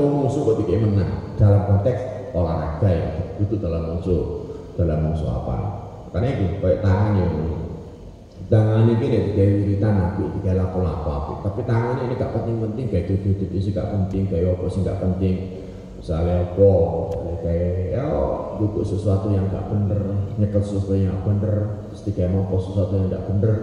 Wong 0.00 0.26
musuh 0.26 0.40
kok 0.48 0.56
dikek 0.64 0.80
menang. 0.82 1.36
Dalam 1.36 1.68
konteks 1.68 2.32
olahraga 2.32 2.88
ya 2.88 3.10
itu 3.38 3.54
dalam 3.60 3.96
musuh 3.96 4.48
dalam 4.80 5.12
musuh 5.12 5.28
apa? 5.28 5.56
Karena 6.10 6.26
itu 6.34 6.44
kayak 6.58 6.80
tangan 6.82 7.20
ya 7.20 7.28
tangan 8.50 8.82
ini 8.82 8.94
nih 8.98 9.22
tiga 9.30 9.44
wiritan 9.46 9.94
api 9.94 10.22
tiga 10.42 10.58
lapo-lapo 10.58 11.06
api 11.06 11.32
tapi 11.46 11.60
tangannya 11.70 12.10
ini 12.10 12.14
gak 12.18 12.34
penting-penting 12.34 12.86
kayak 12.90 13.06
tutup 13.06 13.38
itu 13.46 13.70
gak 13.70 13.94
penting 13.94 14.26
kayak 14.26 14.58
apa 14.58 14.66
sih 14.66 14.82
gak 14.82 14.98
penting 14.98 15.34
misalnya 16.00 16.48
apa 16.48 16.72
kayak 17.44 17.92
ya 17.92 18.04
buku 18.56 18.80
sesuatu 18.84 19.28
yang 19.32 19.52
gak 19.52 19.68
bener 19.68 20.00
nyekel 20.40 20.64
sesuatu 20.64 20.96
yang 20.96 21.12
gak 21.20 21.28
bener 21.28 21.54
terus 21.92 22.02
kayak 22.16 22.32
mau 22.32 22.56
sesuatu 22.56 22.92
yang 22.96 23.12
gak 23.12 23.26
bener 23.28 23.54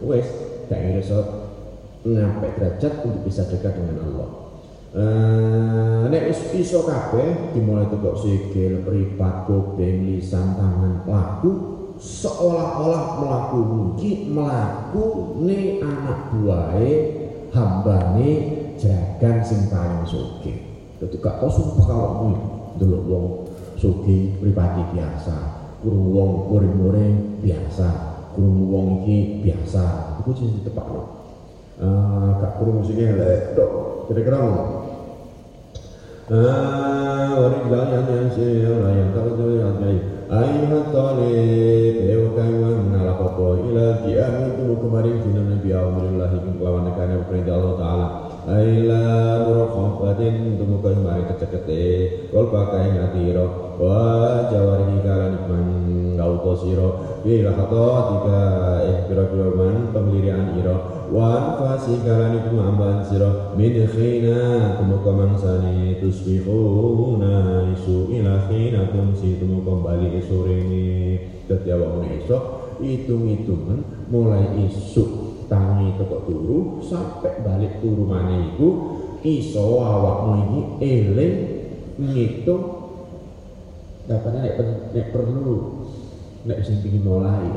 wes 0.00 0.28
kayak 0.72 1.04
iso 1.04 1.44
nyampe 2.04 2.52
derajat 2.60 3.00
untuk 3.00 3.22
bisa 3.24 3.48
dekat 3.48 3.80
dengan 3.80 4.04
Allah. 4.04 4.30
Uh, 4.94 6.06
nek 6.06 6.30
wis 6.30 6.54
iso 6.54 6.86
dimulai 7.50 7.90
kok 7.90 8.14
sikil, 8.20 8.86
mripat, 8.86 9.50
kuping, 9.50 10.06
lisan, 10.06 10.54
tangan, 10.54 11.02
laku 11.02 11.74
seolah-olah 11.98 13.04
melaku 13.18 13.58
iki 13.96 14.30
melaku 14.30 15.06
ne 15.42 15.82
anak 15.82 16.20
buahe 16.30 16.94
hambane 17.50 18.30
jagan 18.78 19.42
sing 19.42 19.66
paling 19.70 20.02
sugih 20.06 20.73
gak 21.00 21.36
tau 21.42 21.50
sumpah 21.50 21.84
kalau 21.86 22.10
dulu 22.78 22.98
wong 23.06 23.26
sugi 23.78 24.38
pribadi 24.38 24.82
biasa. 24.94 25.36
Kurung 25.82 26.14
wong 26.14 26.30
muring-muring 26.50 27.44
biasa. 27.44 27.88
Kurung 28.34 28.70
wong 28.70 28.86
iki 29.04 29.46
biasa. 29.46 30.18
Itu 30.22 30.30
sih 30.34 30.62
tepat 30.64 30.86
loh 30.90 31.24
uh, 31.80 32.38
gak 32.38 32.52
kurung 32.60 32.82
musiknya 32.82 33.18
lek. 33.18 33.56
Dok 33.58 33.70
kira-kira 34.10 34.38
Ah, 36.24 37.36
yang 37.36 37.68
yang 37.68 38.80
orang 38.80 38.96
yang 38.96 39.12
tu 39.12 39.44
yang 39.60 39.76
jai. 39.76 39.98
Ayat 40.24 40.88
talib, 40.88 41.94
ewa 42.00 42.28
kaiwan 42.32 42.88
nalapopo 42.88 43.60
ila 43.60 44.00
kiamat 44.08 44.56
tu 44.56 44.72
kemarin. 44.80 45.20
Sini 45.20 45.40
nabi 45.52 45.68
Allah 45.76 46.32
lawan 46.64 46.88
negara 46.88 47.20
perintah 47.28 47.60
Allah 47.60 47.74
Taala. 47.76 48.08
Aila 48.44 49.40
murokhofatin 49.48 50.60
tumuka 50.60 50.92
mari 51.00 51.24
kecekete. 51.32 52.28
Kol 52.28 52.52
pakai 52.52 52.92
ngatiro 52.92 53.80
Wa 53.80 54.52
jawari 54.52 55.00
kala 55.00 55.32
nikman 55.32 56.12
Gauto 56.12 56.52
siro. 56.52 57.24
Bila 57.24 57.56
hato 57.56 58.20
tiga 58.20 58.40
eh 58.84 59.08
pira-pira 59.08 59.48
man 59.48 59.96
Pemilirian 59.96 60.60
iro. 60.60 60.76
Wa 61.08 61.56
anfasi 61.56 62.04
kala 62.04 62.36
nikman 62.36 62.68
amban 62.68 63.00
siro. 63.08 63.56
Min 63.56 63.80
khina 63.88 64.76
tumuka 64.76 65.16
mangsani 65.16 65.96
Tusbihuna 66.04 67.64
isu. 67.72 68.12
Ila 68.12 68.44
khina 68.44 68.92
Tumsi 68.92 69.40
tumuka 69.40 69.72
bali 69.80 70.20
isu 70.20 70.36
rini 70.44 71.16
Setiap 71.48 71.80
waktu 71.80 72.20
isu 72.20 72.36
Hitung-hitungan 72.84 73.80
mulai 74.12 74.68
isu 74.68 75.23
tangi 75.46 75.96
teko 75.96 76.24
turu 76.24 76.58
sampai 76.84 77.40
balik 77.44 77.80
turu 77.80 78.04
mana 78.04 78.54
itu 78.54 78.68
iso 79.24 79.80
awakmu 79.80 80.32
ini 80.44 80.60
eling 80.84 81.34
ngitung. 81.98 82.64
Dapatnya 84.04 84.44
nek, 84.44 84.54
nek 84.92 85.06
perlu 85.16 85.80
nek 86.44 86.60
sing 86.60 86.84
pingin 86.84 87.00
mulai. 87.00 87.48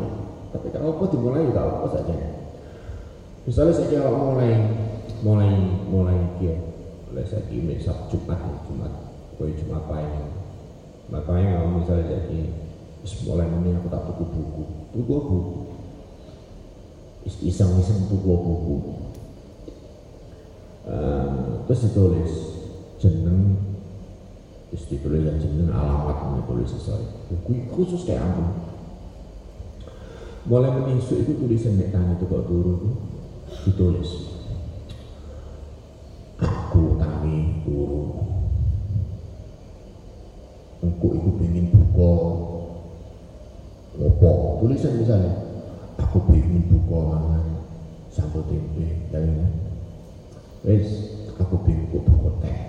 Tapi 0.56 0.72
kalau 0.72 0.96
apa 0.96 1.12
dimulai 1.12 1.44
juga 1.44 1.68
apa 1.68 1.88
saja. 1.92 2.16
Misalnya 3.44 3.74
saya 3.76 4.08
awak 4.08 4.16
mulai 4.16 4.52
mulai 5.24 5.52
mulai 5.92 6.20
dia. 6.40 6.56
Oleh 7.12 7.28
saya 7.28 7.44
kini 7.52 7.76
sab 7.84 8.08
Jumat 8.08 8.40
Jumat 8.68 8.92
koi 9.36 9.52
Jumat 9.60 9.86
payung 9.92 10.32
Jumat 11.08 11.24
kalau 11.28 11.80
misalnya 11.80 12.16
jadi 12.16 12.52
mulai 13.28 13.48
ini 13.48 13.76
aku 13.76 13.88
tak 13.92 14.04
buku 14.08 14.24
buku. 14.32 14.64
Buku 14.96 15.14
buku 15.20 15.67
iseng-iseng 17.26 18.06
tuku 18.12 18.30
buku 18.30 18.76
uh, 20.86 21.64
terus 21.66 21.82
ditulis 21.90 22.34
jeneng 23.02 23.58
terus 24.68 24.84
ditulis 24.92 25.24
jeneng 25.40 25.72
alamat 25.72 26.44
tulis 26.44 26.70
sesuai 26.72 27.04
buku 27.32 27.52
khusus 27.72 28.04
kayak 28.08 28.24
apa? 28.24 28.46
Mulai 30.48 30.72
menisuk 30.80 31.20
itu 31.28 31.36
tulisan 31.36 31.76
nek 31.76 31.92
tangan 31.92 32.16
itu 32.16 32.24
kok 32.24 32.48
turun 32.48 32.96
ditulis. 33.68 34.12
Aku 36.40 36.96
tangi 36.96 37.68
turun. 37.68 38.16
Engkau 40.80 41.10
itu 41.20 41.30
pengen 41.36 41.66
buka. 41.76 42.16
Ngopo 44.00 44.32
tulisan 44.64 45.04
misalnya 45.04 45.47
aku 46.08 46.24
pengen 46.32 46.64
buka 46.72 47.04
mangan 47.04 47.46
sambal 48.08 48.40
tempe 48.48 49.12
dari 49.12 49.44
wes 50.64 50.88
aku 51.36 51.68
pengen 51.68 51.92
buka 51.92 52.32
teh. 52.40 52.60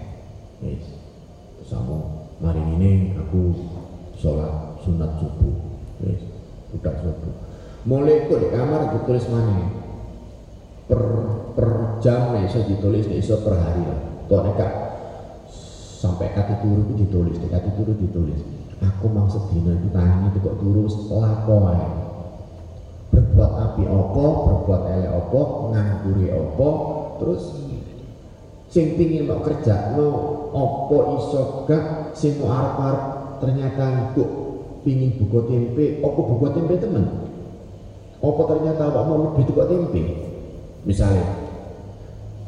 Wes 0.59 0.83
sama 1.63 2.27
mari 2.43 2.59
ini 2.59 3.15
aku 3.15 3.55
sholat 4.19 4.83
sunat 4.83 5.23
subuh. 5.23 5.55
Wes 6.03 6.19
udah 6.75 6.95
subuh. 6.99 7.35
Mulai 7.87 8.27
kok 8.27 8.43
di 8.43 8.49
kamar 8.51 8.91
ditulis 8.99 9.31
mana 9.31 9.71
per 10.91 11.03
per 11.55 11.69
jam 12.03 12.35
nih 12.35 12.51
saya 12.51 12.67
ditulis 12.67 13.07
nih 13.07 13.23
so 13.23 13.39
per 13.47 13.55
hari 13.55 13.87
lah. 13.87 14.03
Tuh 14.27 14.43
kak 14.59 14.73
sampai 16.03 16.35
kati 16.35 16.59
turu 16.59 16.91
itu 16.91 17.07
ditulis 17.07 17.39
kati 17.39 17.71
turu 17.79 17.95
ditulis. 18.03 18.43
Aku 18.83 19.07
maksud 19.11 19.47
dino 19.55 19.79
itu 19.79 19.91
tanya 19.95 20.27
itu 20.31 20.39
kok 20.43 20.59
turu? 20.59 20.87
Laporan 21.19 21.98
berbuat 23.09 23.53
api 23.57 23.83
opo, 23.89 24.27
berbuat 24.45 24.83
elek 24.85 25.13
opo, 25.13 25.73
ngangkuri 25.73 26.29
opo, 26.33 26.69
terus 27.21 27.43
sing 28.69 29.01
pingin 29.01 29.25
mau 29.25 29.41
kerja 29.41 29.97
mau 29.97 30.13
opo 30.53 30.97
iso 31.17 31.65
gak 31.65 32.13
sing 32.13 32.37
mau 32.37 32.53
arep-arep 32.53 33.03
ternyata 33.41 34.13
kok 34.13 34.31
pingin 34.85 35.17
buka 35.17 35.49
tempe, 35.49 36.05
opo 36.05 36.21
buka 36.37 36.49
tempe 36.57 36.75
temen. 36.77 37.05
Opo 38.19 38.51
ternyata 38.51 38.91
awak 38.91 39.05
mau 39.07 39.19
lebih 39.31 39.55
buka 39.55 39.71
tempe. 39.71 40.03
Misalnya, 40.83 41.23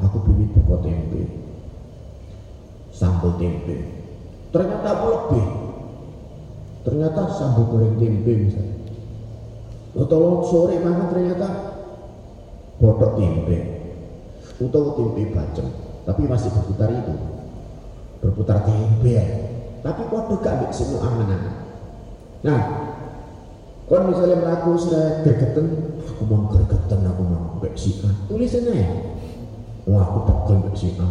aku 0.02 0.18
pingin 0.26 0.50
buka 0.50 0.82
tempe, 0.82 1.20
sambal 2.90 3.38
tempe. 3.38 3.86
Ternyata 4.50 4.86
aku 4.98 5.06
lebih. 5.14 5.46
Ternyata 6.80 7.20
sambal 7.36 7.68
goreng 7.70 8.00
tempe 8.00 8.32
misalnya 8.34 8.79
utawa 9.94 10.44
sore 10.46 10.78
mangan 10.78 11.10
ternyata 11.10 11.48
botok 12.78 13.18
tempe 13.18 13.58
utawa 14.62 14.94
tempe 14.94 15.22
bacem 15.34 15.66
tapi 16.04 16.26
masih 16.26 16.50
berputar 16.50 16.90
itu. 16.90 17.14
Berputar 18.20 18.66
tempe 18.66 19.10
ya. 19.14 19.26
Tapi 19.80 20.02
kode 20.12 20.34
gak 20.44 20.60
ambek 20.60 20.72
semua 20.76 21.08
angan 21.08 21.40
nah 22.40 22.60
kon 23.84 24.08
misalnya 24.08 24.40
melaku 24.40 24.80
saya 24.80 25.20
gergeten 25.20 25.92
aku 26.00 26.24
mau 26.24 26.48
gergeten 26.48 27.04
aku 27.04 27.20
mau 27.20 27.60
mbek 27.60 27.76
sikan 27.76 28.16
tulisan 28.32 28.72
aja 28.72 28.96
wah 29.84 30.08
aku 30.08 30.24
pegel 30.24 30.72
sikan 30.72 31.10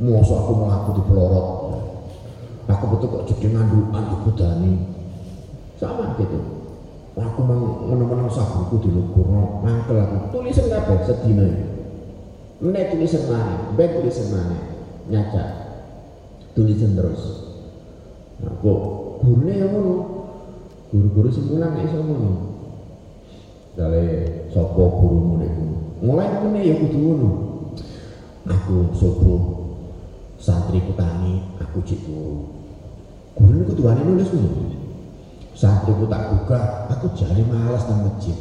masa 0.00 0.34
aku 0.40 0.52
melaku 0.60 0.88
di 0.96 1.02
pelorot. 1.08 1.48
Aku 2.66 2.84
betul 2.90 3.08
kok 3.14 3.24
jadi 3.30 3.46
ngandukan 3.54 4.04
ibu 4.10 4.30
Dani 4.34 4.74
sama 5.78 6.18
gitu 6.18 6.65
aku 7.16 7.40
mau 7.40 7.88
menang-menang 7.88 8.28
sabuku 8.28 8.84
di 8.84 8.90
lukur 8.92 9.24
mangkel 9.64 9.96
aku. 9.96 10.36
Tulisan 10.36 10.68
apa? 10.68 11.00
Sedina 11.00 11.48
ini 12.60 12.80
tulisan 12.92 13.24
mana? 13.32 13.72
Baik 13.72 14.00
tulisan 14.00 14.36
mana? 14.36 14.56
Nyaca. 15.08 15.44
Tulisan 16.52 16.92
terus. 16.92 17.20
Nah 18.44 18.52
kok 18.60 18.80
gurunya 19.24 19.64
yang 19.64 19.72
ngono? 19.72 19.94
Guru-guru 20.92 21.28
semulang 21.32 21.80
iso 21.88 22.04
ngono. 22.04 22.32
Dari 23.76 24.08
sopo 24.52 24.84
gurumu 25.00 25.40
niku 25.40 25.64
mulai 26.04 26.28
ngene 26.28 26.60
ya 26.68 26.74
kudu 26.76 26.98
ngono. 27.00 27.30
Aku 28.44 28.92
subuh 28.92 29.40
santri 30.36 30.84
kutangi 30.84 31.40
aku 31.64 31.80
cik 31.80 32.04
guru. 32.04 32.44
Guru 33.40 33.52
niku 33.56 33.72
tuane 33.72 34.04
nulis 34.04 34.28
ngono 34.36 34.65
Saat 35.56 35.88
itu 35.88 36.04
tak 36.04 36.36
buka, 36.36 36.84
aku 36.92 37.16
jadi 37.16 37.40
malas 37.48 37.88
nang 37.88 38.04
masjid. 38.04 38.36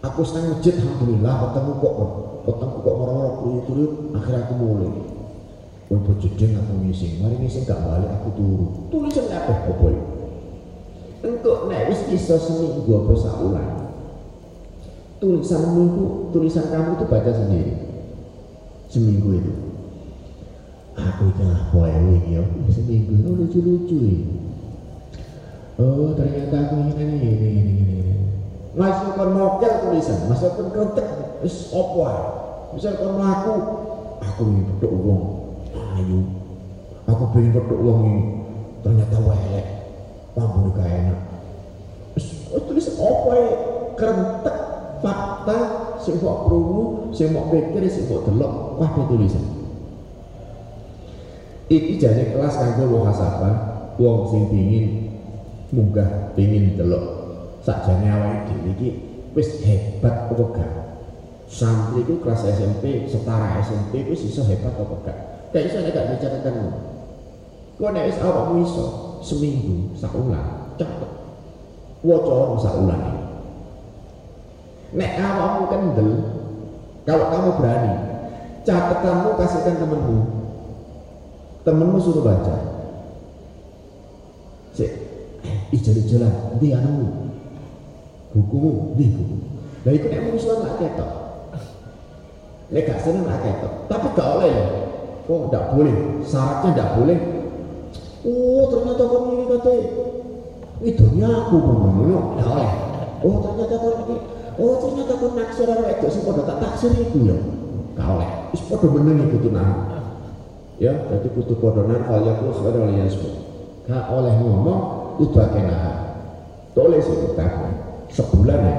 Aku 0.00 0.24
senang 0.24 0.56
masjid, 0.56 0.80
alhamdulillah, 0.80 1.52
ketemu 1.52 1.72
kok, 1.76 1.94
ketemu 2.48 2.76
kok 2.80 2.94
orang-orang 2.96 3.36
kulit-kulit, 3.44 3.92
akhirnya 4.16 4.40
aku 4.48 4.54
mulai. 4.56 4.92
Untuk 5.92 6.16
jedeng 6.24 6.56
aku 6.56 6.72
ngising, 6.88 7.20
mari 7.20 7.36
ngising 7.36 7.68
gak 7.68 7.84
balik, 7.84 8.08
aku 8.16 8.32
turu. 8.32 8.66
Tulisan 8.88 9.28
apa, 9.28 9.52
boy? 9.76 9.92
Engkau 11.20 11.68
nek 11.68 11.92
wis 11.92 12.00
iso 12.16 12.40
seminggu 12.40 12.88
apa 12.88 13.12
saulan. 13.20 13.68
Tulisanmu 15.20 15.82
itu, 15.84 16.04
tulisan 16.32 16.64
kamu 16.72 16.96
itu 16.96 17.04
baca 17.12 17.28
sendiri. 17.28 17.74
Seminggu 18.88 19.36
itu. 19.36 19.52
Aku 20.96 21.28
itu 21.28 21.44
lah 21.44 21.60
boy, 21.76 21.92
ya, 22.24 22.40
seminggu 22.72 23.20
itu 23.20 23.30
lucu-lucu 23.36 23.98
ya 24.00 24.20
oh 25.80 26.12
ternyata 26.12 26.68
aku 26.68 26.74
ini 26.84 26.92
ini 27.00 27.16
ini 27.16 27.48
ini 27.48 27.72
ini. 27.80 28.14
Masukkan 28.76 29.32
mokel 29.32 29.72
tulisan. 29.80 30.28
Masukkan 30.28 30.68
kontek 30.68 31.06
wis 31.40 31.72
opo 31.72 32.04
ae 32.04 32.22
misal 32.76 33.00
kon 33.00 33.16
mlaku. 33.16 33.54
Aku 34.20 34.40
ingin 34.52 34.64
pedok 34.76 34.92
wong. 35.00 35.22
Ayu. 35.72 36.20
Aku 37.08 37.32
pengen 37.32 37.56
pedok 37.56 37.80
wong 37.80 37.98
ini. 38.04 38.22
Ternyata 38.84 39.16
welek. 39.24 39.66
Pambune 40.36 40.70
gak 40.76 40.86
enak. 40.86 41.20
Wis 42.12 42.26
tulis 42.52 42.88
opo 43.00 43.32
ae 43.32 43.48
kerentek 43.96 44.56
fakta 45.00 45.58
sing 46.04 46.20
kok 46.20 46.44
krungu 46.44 47.08
sing 47.16 47.32
mau 47.32 47.48
pikir 47.48 47.88
sing 47.88 48.04
kok 48.04 48.28
delok. 48.28 48.76
Kabeh 48.76 49.04
tulisan. 49.08 49.44
Iki 51.70 52.02
jane 52.02 52.34
kelas 52.34 52.58
kanggo 52.58 52.98
muhasabah 52.98 53.54
wong 53.96 54.28
sing 54.28 54.42
pingin 54.50 54.99
munggah 55.70 56.34
pingin 56.34 56.78
delok. 56.78 57.18
Sakjane 57.60 58.08
awake 58.08 58.40
dhewe 58.48 58.70
iki 58.76 58.88
wis 59.36 59.60
hebat 59.64 60.30
apa 60.32 60.44
gak? 60.56 60.72
Santri 61.50 62.06
itu 62.06 62.22
kelas 62.22 62.46
SMP 62.46 63.04
setara 63.10 63.58
SMP 63.60 64.06
wis 64.06 64.22
iso 64.26 64.46
hebat 64.46 64.74
apa 64.74 64.94
gak? 65.06 65.18
Gak 65.50 65.66
iso 65.66 65.82
nek 65.82 65.94
gak 65.94 66.18
catatan 66.22 66.54
kok 67.80 67.90
nek 67.96 68.06
wis 68.12 68.18
awakmu 68.20 68.60
iso 68.60 68.84
seminggu 69.24 69.96
saulan 69.96 70.76
cepet 70.76 71.10
waca 72.04 72.60
saulan 72.60 73.00
nek 74.92 75.12
awakmu 75.16 75.64
kendel 75.72 76.10
kalau 77.08 77.26
kamu 77.32 77.50
berani 77.56 77.92
catatanmu 78.64 79.30
kasihkan 79.40 79.76
temenmu. 79.80 80.18
Temenmu 81.60 81.98
suruh 82.00 82.24
baca 82.24 82.56
ijalan-ijalan 85.70 86.34
di 86.58 86.68
anu 86.74 87.30
buku 88.34 88.94
di 88.98 89.06
buku. 89.14 89.36
Nah 89.86 89.92
itu 89.94 90.06
nek 90.10 90.22
manusia 90.28 90.52
nggak 90.58 90.74
ketok. 90.78 91.10
Nek 92.70 92.82
gak 92.86 93.00
seneng 93.02 93.24
nggak 93.26 93.42
ketok. 93.42 93.72
Tapi 93.90 94.06
gak 94.14 94.28
oleh 94.38 94.50
ya. 94.50 94.66
Oh 95.30 95.46
tidak 95.46 95.64
boleh. 95.74 95.94
Syaratnya 96.26 96.70
tidak 96.74 96.90
boleh. 96.98 97.18
Oh 98.20 98.62
ternyata 98.70 99.02
kamu 99.08 99.30
ini 99.32 99.44
kata 99.48 99.72
idolnya 100.84 101.28
aku 101.46 101.56
ngomongnya 101.58 102.18
tidak 102.20 102.48
oleh. 102.50 102.70
Oh 103.24 103.36
ternyata 103.42 103.74
kamu 103.78 104.00
ini 104.06 104.16
oh 104.60 104.74
ternyata 104.78 105.12
kamu 105.16 105.34
naksir 105.38 105.66
orang 105.66 105.88
itu 105.90 106.20
pada 106.26 106.42
tak 106.44 106.58
taksir 106.62 106.92
itu 106.94 107.18
ya 107.30 107.38
gak 107.96 108.06
oleh. 108.06 108.30
Is 108.54 108.62
pada 108.66 108.86
meneng 108.90 109.18
itu 109.30 109.36
tuh 109.40 109.52
ya 110.80 110.96
jadi 110.96 111.28
kutu 111.36 111.54
podonan 111.60 112.00
kalau 112.08 112.24
ya 112.24 112.32
aku 112.40 112.56
sudah 112.56 112.72
oleh 112.72 113.04
gak 113.84 114.04
oleh 114.08 114.32
ngomong 114.40 114.99
utbakena 115.20 115.80
tulis 116.72 117.04
itu 117.04 117.36
kitabnya 117.36 117.70
sebulan 118.08 118.60
ya. 118.64 118.76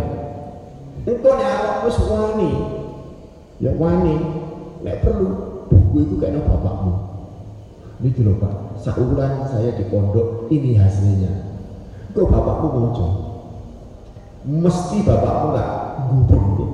Engkau 1.02 1.34
nih 1.38 1.48
awak 1.50 1.78
wis 1.86 1.98
wani. 2.10 2.52
Ya 3.62 3.72
wani. 3.78 4.16
Nek 4.82 5.06
perlu 5.06 5.30
buku 5.70 5.98
itu 6.10 6.16
kayak 6.18 6.46
bapakmu. 6.46 6.94
Ini 8.02 8.22
loh 8.26 8.36
pak. 8.42 8.82
Saulan 8.82 9.46
saya 9.46 9.78
di 9.78 9.86
pondok 9.90 10.50
ini 10.50 10.74
hasilnya. 10.78 11.54
Kok 12.18 12.30
bapakmu 12.30 12.68
muncul. 12.74 13.12
Mesti 14.42 15.06
bapakmu 15.06 15.48
gak 15.54 15.72
gubung 16.10 16.48
tuh 16.58 16.72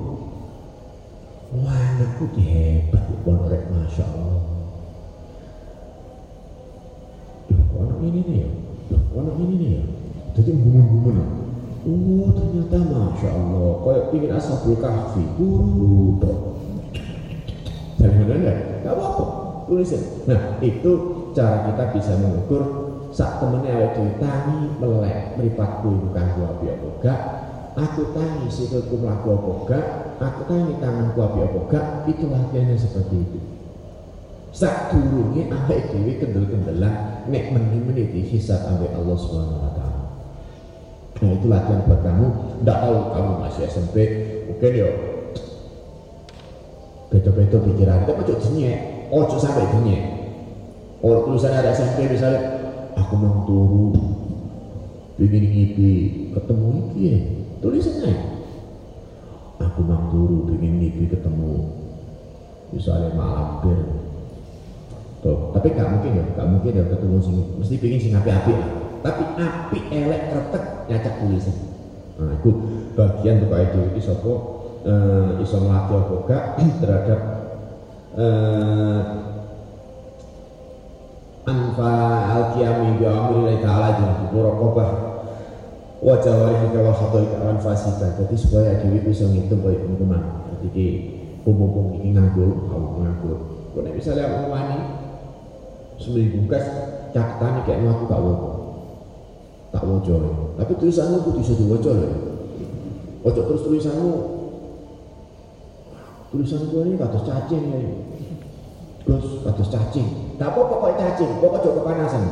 wah 1.48 1.72
anakku 1.72 2.28
hebat 2.36 3.08
di 3.08 3.16
pondok 3.24 3.62
masya 3.72 4.04
Allah. 4.04 4.40
Duh, 7.48 8.04
ini 8.04 8.20
nih 8.24 8.36
ya 8.44 8.67
anak 9.20 9.36
ini 9.42 9.54
nih 9.58 9.70
ya? 9.76 9.82
Jadi 10.38 10.50
gumun-gumun 10.54 11.18
oh 11.88 12.30
ternyata 12.36 12.78
masya 12.84 13.30
Allah. 13.32 13.70
Kayak 13.82 14.04
ingin 14.14 14.30
asabul 14.34 14.76
kahfi 14.78 15.22
guru 15.38 16.18
toh 16.22 16.38
jangan 17.98 18.30
ada 18.30 18.52
nggak 18.82 18.92
apa-apa. 18.94 19.24
Tulisin 19.66 20.02
nah 20.24 20.40
itu 20.62 20.92
cara 21.36 21.68
kita 21.68 21.84
bisa 21.92 22.12
mengukur 22.16 22.62
saat 23.08 23.40
temennya 23.40 23.72
awet 23.72 23.90
dhewe 23.96 24.12
tangi 24.20 24.60
melek 24.78 25.34
mripatku 25.40 25.88
bukan 25.88 26.26
gua 26.36 26.46
api 26.56 26.66
apa 26.70 26.88
gak. 27.02 27.20
Aku 27.78 28.10
tangi 28.10 28.46
sikilku 28.50 29.00
mlaku 29.00 29.38
apa 29.38 29.50
gak. 29.70 29.86
Aku 30.18 30.40
tangi 30.50 30.74
tanganku 30.82 31.18
api 31.18 31.38
apa 31.46 31.58
gak. 31.72 31.86
Itu 32.10 32.28
latihannya 32.28 32.76
seperti 32.76 33.16
itu. 33.16 33.38
Sak 34.52 34.92
durunge 34.92 35.48
awake 35.48 35.92
dhewe 35.92 36.12
kendel-kendelan 36.20 37.17
nek 37.28 37.52
meni-meni 37.52 38.08
dihisab 38.08 38.64
ambek 38.64 38.92
Allah 38.96 39.16
Subhanahu 39.16 39.60
wa 39.60 39.72
taala. 39.76 40.02
Nah, 41.18 41.30
itu 41.34 41.46
latihan 41.50 41.84
buat 41.84 42.00
kamu. 42.00 42.26
Tidak 42.62 42.78
tahu 42.78 42.96
kamu 43.12 43.32
masih 43.42 43.62
SMP, 43.68 43.96
mungkin 44.48 44.72
yo 44.72 44.90
beda-beda 47.12 47.56
pikiran. 47.62 48.04
Tapi 48.04 48.20
ojo 48.24 48.34
jenyek, 48.40 48.76
ojo 49.12 49.36
sampai 49.36 49.68
jenyek. 49.72 50.02
Oh, 50.98 51.22
tulisan 51.22 51.54
ada 51.54 51.70
SMP 51.70 52.10
misalnya, 52.10 52.42
aku 52.98 53.14
mau 53.14 53.46
turu, 53.46 53.94
ingin 55.22 55.44
ngipi, 55.46 55.92
ketemu 56.34 56.70
iki 56.90 57.02
ya, 57.06 57.18
tulisannya. 57.62 58.14
Aku 59.62 59.86
mau 59.86 60.10
turu, 60.10 60.50
ingin 60.58 60.82
ngipi 60.82 61.06
ketemu, 61.06 61.70
misalnya 62.74 63.14
mampir, 63.14 63.78
Tuh, 65.18 65.50
tapi 65.50 65.74
gak 65.74 65.90
mungkin 65.90 66.22
ya, 66.22 66.24
gak 66.38 66.46
mungkin 66.46 66.78
ya 66.78 66.84
ketemu 66.86 67.16
sing 67.18 67.36
mesti 67.58 67.74
pingin 67.82 67.98
sing 67.98 68.14
api-api. 68.14 68.54
Tapi 69.02 69.22
api 69.34 69.78
elek 69.90 70.22
kretek 70.30 70.64
nyacak 70.86 71.14
tulisan. 71.18 71.56
Nah, 72.18 72.34
itu 72.38 72.50
bagian 72.94 73.42
untuk 73.42 73.58
itu 73.66 73.78
itu 73.94 74.00
sopo 74.02 74.32
uh, 74.86 75.42
iso 75.42 75.58
gak 76.26 76.42
terhadap 76.82 77.20
uh, 78.14 79.02
anfa 81.46 81.94
al-qiyami 82.38 83.02
bi 83.02 83.04
amri 83.06 83.58
ta'ala 83.58 83.88
di 83.98 84.04
muraqabah. 84.30 84.90
Wa 85.98 86.14
jawarihi 86.22 86.70
kalau 86.70 86.94
satu 86.94 87.26
kawan 87.26 87.58
fasika 87.58 88.14
jadi 88.22 88.34
supaya 88.38 88.78
dewi 88.78 89.02
bisa 89.02 89.26
ngitung 89.26 89.66
baik 89.66 89.82
teman 89.82 90.22
jadi 90.62 90.86
kumpul-kumpul 91.42 91.98
ini 91.98 92.14
nganggur 92.14 92.70
kamu 92.70 92.88
nganggur. 93.02 93.38
Kalau 93.74 93.90
misalnya 93.90 94.30
mau 94.30 94.46
wani 94.54 94.97
seminggu 95.98 96.46
kas 96.46 96.64
catatan 97.10 97.66
kayak 97.66 97.90
aku 97.90 98.04
gak 98.06 98.22
wopo 98.22 98.50
tak 99.68 99.84
wojo 99.84 100.14
tapi 100.56 100.72
tulisannya 100.78 101.20
aku 101.20 101.30
bisa 101.36 101.52
diwaca 101.58 101.90
loh 101.92 102.12
ojo 103.26 103.40
terus 103.44 103.62
tulisanmu. 103.66 104.14
Tulisan 106.28 106.68
gue 106.68 106.82
ini 106.84 107.00
kados 107.00 107.24
cacing 107.24 107.62
ya 107.72 107.80
Gus 109.08 109.40
kados 109.40 109.68
cacing. 109.72 110.36
Tak 110.36 110.52
apa 110.52 110.60
pokoknya 110.60 111.16
cacing. 111.16 111.40
Pokoknya 111.40 111.64
ojo 111.64 111.70
kepanasan. 111.80 112.22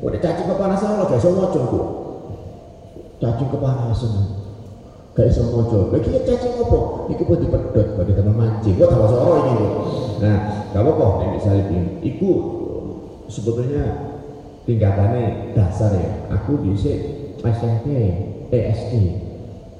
Udah 0.00 0.20
cacing 0.20 0.48
kepanasan 0.48 0.96
lo 0.96 1.04
gak 1.04 1.20
iso 1.20 1.28
mojo 1.36 1.60
kok 1.60 1.86
cacing 3.20 3.48
kepanasan 3.52 4.12
gak 5.10 5.26
iso 5.26 5.42
mojo 5.50 5.90
lagi 5.90 6.08
cacing 6.22 6.54
apa? 6.62 6.78
Iki 7.10 7.22
pun 7.26 7.38
dipedot 7.42 7.88
bagi 7.98 8.12
teman 8.14 8.34
mancing. 8.38 8.74
Gua 8.78 8.88
tahu 8.88 9.06
soro 9.10 9.32
ini 9.42 9.52
loh 9.58 9.72
nah 10.20 10.68
gak 10.70 10.84
apa-apa 10.84 11.06
nih 11.24 11.28
misalnya 11.40 11.82
iku 12.04 12.30
sebetulnya 13.26 13.84
tingkatannya 14.68 15.56
dasar 15.56 15.96
ya. 15.96 16.30
Aku 16.38 16.60
di 16.62 16.76
SMP 16.76 17.86
eh 18.50 18.62
SD 18.70 18.92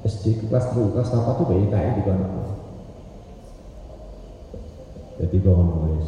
SD 0.01 0.49
kelas 0.49 0.73
2 0.73 0.97
kelas 0.97 1.13
apa 1.13 1.37
tuh 1.37 1.45
bayi 1.45 1.69
kayak 1.69 2.01
di 2.01 2.03
mana 2.09 2.25
jadi 5.21 5.37
bangun 5.45 5.67
nulis 5.69 6.07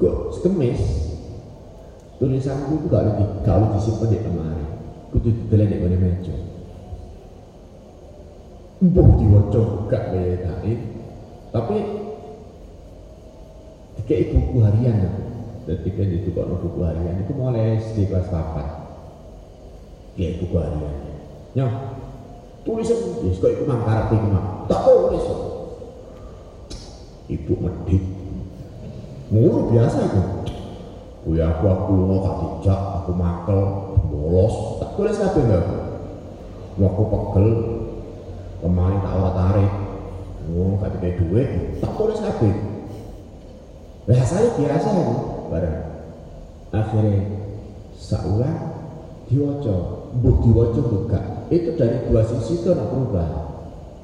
kok 0.00 0.16
sekemis? 0.38 0.80
Tulisanku 2.20 2.84
itu 2.84 2.86
gak 2.92 3.04
lebih 3.08 3.76
disimpan 3.76 4.08
di 4.12 4.18
lemari 4.20 4.64
kudu 5.08 5.28
didelen 5.32 5.72
di 5.72 5.96
meja 5.96 6.36
Mbok 8.80 9.08
diwaca 9.20 9.60
gak 9.92 10.04
bayi 10.16 10.40
tapi 11.52 11.76
kayak 14.08 14.32
buku 14.32 14.56
harian 14.64 15.04
aku 15.04 15.22
ketika 15.68 16.02
itu 16.08 16.32
kok 16.32 16.48
buku 16.48 16.80
harian 16.82 17.20
itu 17.20 17.32
mulai 17.36 17.76
SD 17.76 18.08
kelas 18.08 18.32
4 18.32 20.16
kayak 20.16 20.40
buku 20.40 20.54
harian. 20.56 20.96
Ya 21.52 21.66
tulisan 22.64 23.20
ya 23.20 23.30
kok 23.36 23.52
itu 23.52 23.64
mangkarat 23.68 24.16
itu 24.16 24.26
mah 24.32 24.64
tak 24.64 24.80
tulis 24.88 25.26
ibu 27.30 27.52
medit 27.60 28.04
mulu 29.28 29.70
biasa 29.76 30.08
itu 30.08 30.22
ya 31.36 31.52
aku 31.52 31.64
aku 31.68 31.90
lunga 31.94 32.16
gak 32.24 32.36
dijak 32.40 32.80
aku 33.04 33.12
makel 33.12 33.60
bolos. 34.08 34.80
Tak 34.80 34.96
tulis 34.96 35.20
kabeh 35.20 35.42
enggak 35.44 35.68
aku 36.80 37.02
pegel 37.12 37.46
kemarin 38.60 39.00
tak 39.02 39.14
awat 39.16 39.34
tarik. 39.36 39.72
Oh 40.50 40.76
gak 40.80 40.92
ada 40.96 41.08
duit. 41.18 41.48
Tak 41.80 41.92
tulis 41.96 42.20
kabeh 42.20 42.70
saya 44.18 44.48
biasa 44.58 44.88
itu 44.90 45.14
bareng 45.50 45.78
akhirnya 46.74 47.20
saulah 47.94 48.54
diwaca. 49.30 49.76
Buh 50.10 50.42
diwaca 50.42 50.80
buka 50.82 51.20
itu 51.54 51.78
dari 51.78 52.02
dua 52.10 52.26
sisi 52.26 52.62
itu 52.62 52.74
nak 52.74 52.90
berubah. 52.90 53.30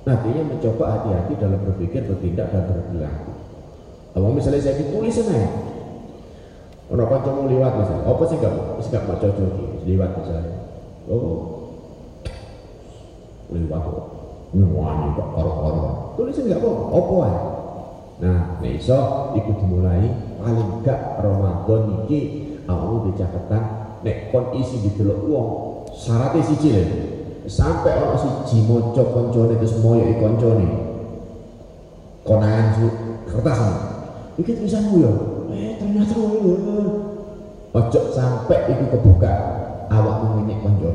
Artinya 0.07 0.55
mencoba 0.55 0.85
hati-hati 0.95 1.35
dalam 1.35 1.59
berpikir 1.67 2.07
bertindak 2.07 2.55
dan 2.55 2.63
berperilaku. 2.71 3.33
Kalau 4.15 4.31
misalnya 4.31 4.63
saya 4.63 4.79
ditulis 4.79 5.19
ya 5.19 5.47
Orang 6.87 7.11
kancamu 7.11 7.51
lewat 7.51 7.83
misalnya, 7.83 8.07
apa 8.07 8.23
sih 8.31 8.39
gak 8.39 8.55
sih 8.79 8.91
gak 8.95 9.11
mau 9.11 9.19
cocok 9.19 9.83
lewat 9.83 10.11
misalnya. 10.23 10.55
Oh, 11.11 11.67
lewat 13.51 13.81
kok. 13.83 14.16
Nyuwani 14.55 15.17
kok 15.19 15.29
karo-karo. 15.35 16.15
Tulisin 16.15 16.51
gak 16.51 16.63
apa, 16.63 16.71
apa 16.95 17.17
ya. 17.27 17.41
Nah, 18.17 18.41
iso 18.65 18.99
iku 19.37 19.51
dimulai 19.61 20.09
paling 20.41 20.87
gak 20.87 21.21
Ramadan 21.21 22.07
iki 22.07 22.21
awakmu 22.65 23.13
dicaketan 23.13 23.63
nek 24.01 24.33
kon 24.33 24.55
isi 24.57 24.81
didelok 24.87 25.21
wong 25.27 25.49
syaratnya 25.95 26.43
siji 26.47 26.69
lho. 26.77 26.99
Sampai 27.47 27.95
orang 27.95 28.19
siji 28.19 28.67
maca 28.67 29.03
kancane 29.07 29.55
terus 29.59 29.79
moyo 29.79 30.03
iki 30.07 30.19
kancane. 30.19 30.69
Konangan 32.27 32.91
kertas. 33.27 33.61
Iki 34.37 34.53
tulisanmu 34.53 34.97
ya 35.01 35.13
eh 35.57 35.73
ternyata 35.81 36.17
ojo 37.73 38.01
sampai 38.13 38.61
itu 38.73 38.85
kebuka 38.93 39.33
awak 39.89 40.17
mengenyek 40.25 40.61
konjo 40.61 40.91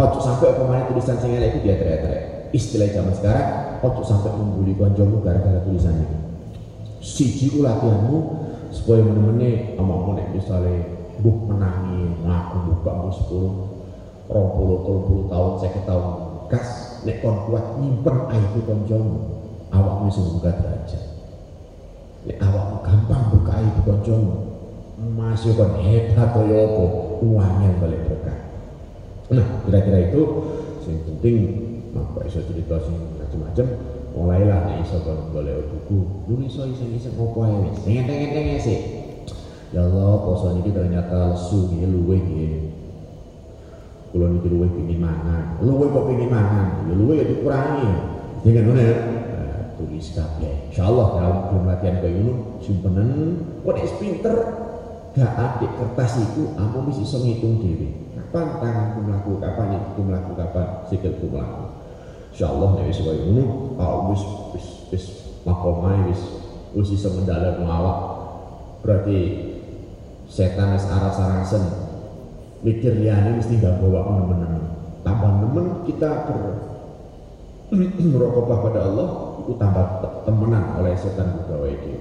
ojo 0.00 0.18
sampai 0.20 0.56
kemarin 0.56 0.88
tulisan 0.88 1.16
sing 1.20 1.36
itu 1.36 1.58
dia 1.60 1.76
teriak-teriak 1.80 2.33
istilah 2.54 2.86
zaman 2.94 3.14
sekarang 3.18 3.48
ojo 3.82 4.02
sampai 4.06 4.30
membuli 4.38 4.78
konjomu 4.78 5.18
gara-gara 5.26 5.58
tulisannya 5.66 6.06
siji 7.02 7.58
latihanmu 7.58 8.46
supaya 8.70 9.02
menemani 9.02 9.74
mau 9.76 10.14
nek 10.14 10.30
misalnya 10.30 10.86
buh 11.18 11.36
menangi 11.50 12.14
ngaku 12.22 12.56
buka 12.70 12.90
mu 12.94 13.10
sepuluh 13.10 13.54
rong 14.30 14.48
puluh 14.54 14.78
puluh 14.86 15.24
tahun 15.26 15.52
saya 15.58 15.80
tahun 15.82 16.06
kas 16.46 16.68
nek 17.02 17.18
kon 17.20 17.50
kuat 17.50 17.82
nyimpen 17.82 18.16
air 18.30 18.46
konjomu 18.62 19.18
awak 19.74 20.06
bisa 20.06 20.22
buka 20.22 20.50
derajat 20.54 21.14
Nek 22.24 22.40
awakmu 22.40 22.76
gampang 22.80 23.22
berkah 23.36 23.60
ibu 23.60 23.80
kancamu. 23.84 24.32
Masih 25.12 25.52
kon 25.60 25.76
hebat 25.76 26.32
kaya 26.32 26.56
apa? 26.64 26.84
Uangnya 27.20 27.68
balik 27.76 28.00
berkah. 28.08 28.38
Nah, 29.28 29.46
kira-kira 29.68 30.08
itu 30.08 30.22
yang 30.88 31.00
penting 31.04 31.36
apa 31.94 32.26
iso 32.26 32.42
cerita 32.42 32.76
sing 32.82 32.98
macam-macam 33.18 33.66
mulailah 34.14 34.58
nek 34.66 34.76
iso 34.86 35.02
kon 35.02 35.30
boleh 35.34 35.66
buku. 35.70 35.98
Lu 36.30 36.34
iso 36.46 36.66
iseng-iseng 36.66 37.14
opo 37.18 37.46
ae 37.46 37.54
wis? 37.66 37.78
Enteng-enteng 37.86 38.58
sih 38.62 38.78
ya 39.74 39.82
Allah 39.82 40.22
poso 40.22 40.54
niki 40.54 40.70
ternyata 40.70 41.34
lesu 41.34 41.70
nggih 41.70 41.90
luwih 41.90 42.22
nggih. 42.22 42.54
Kula 44.14 44.30
niki 44.30 44.46
luwih 44.46 44.70
pengin 44.70 45.02
mangan. 45.02 45.58
Luwih 45.58 45.90
kok 45.90 46.06
pengin 46.06 46.30
mangan? 46.30 46.86
Ya 46.86 46.94
luwih 46.94 47.16
ya 47.18 47.24
dikurangi. 47.26 47.90
Jangan 48.46 48.62
ngono 48.70 48.80
ya 48.82 48.94
tulis 49.74 50.06
kabeh. 50.14 50.54
Insyaallah 50.70 51.06
dalam 51.18 51.38
belum 51.50 51.64
latihan 51.66 51.98
kayak 51.98 52.14
ngono 52.22 52.32
simpenan 52.62 53.10
kok 53.66 53.74
nek 53.74 53.86
pinter 53.98 54.34
gak 55.14 55.30
adik 55.38 55.70
kertas 55.78 56.18
itu 56.18 56.42
aku 56.58 56.90
bisa 56.90 57.00
iso 57.02 57.16
ngitung 57.22 57.58
dhewe. 57.58 57.90
Kapan 58.14 58.46
tanganku 58.62 58.98
mlaku 59.02 59.32
kapan 59.42 59.66
iku 59.78 60.00
mlaku 60.06 60.32
kapan 60.38 60.66
sikilku 60.86 61.26
mlaku 61.30 61.73
insyaallah 62.34 62.68
nek 62.74 62.90
wis 62.90 62.98
koyo 62.98 63.22
ngono 63.30 63.44
aku 63.78 63.98
wis 64.10 64.22
wis 64.50 64.66
wis 64.90 65.04
makomai 65.46 66.10
wis 66.10 66.18
wis 66.74 66.98
iso 66.98 67.14
mendalam 67.14 67.62
awak 67.62 67.98
berarti 68.82 69.18
setan 70.26 70.74
wis 70.74 70.90
arah 70.90 71.14
sarasen 71.14 71.62
mikir 72.66 72.96
liyane 72.96 73.38
mesti 73.38 73.60
gak 73.60 73.76
bawa 73.78 74.24
nemen-nemen. 74.24 74.64
Tambah 75.04 75.30
nemen 75.44 75.84
kita 75.84 76.26
ber 76.26 76.38
merokoklah 78.12 78.58
pada 78.60 78.80
Allah 78.88 79.08
itu 79.44 79.52
tambah 79.60 79.84
temenan 80.24 80.64
oleh 80.80 80.94
setan 80.96 81.44
pegawai 81.44 81.72
itu 81.72 81.92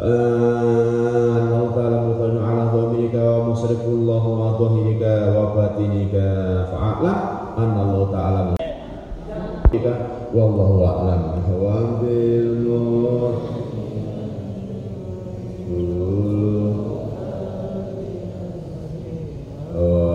Allah 0.00 1.64
ta'ala 1.74 1.98
mutanu 2.08 2.38
ala 2.40 2.64
dhamirika 2.72 3.20
wa 3.20 3.40
musrifullah 3.52 4.22
wa 4.24 4.48
dhahirika 4.56 5.14
wa 5.36 5.44
batinika 5.52 6.28
fa'alam 6.72 7.72
Allah 7.76 8.02
ta'ala 8.08 8.59
kita. 9.70 9.94
Wallahu 10.34 10.82
a'lam. 10.82 11.20
Bishawab 11.38 12.02
Oh. 19.80 20.09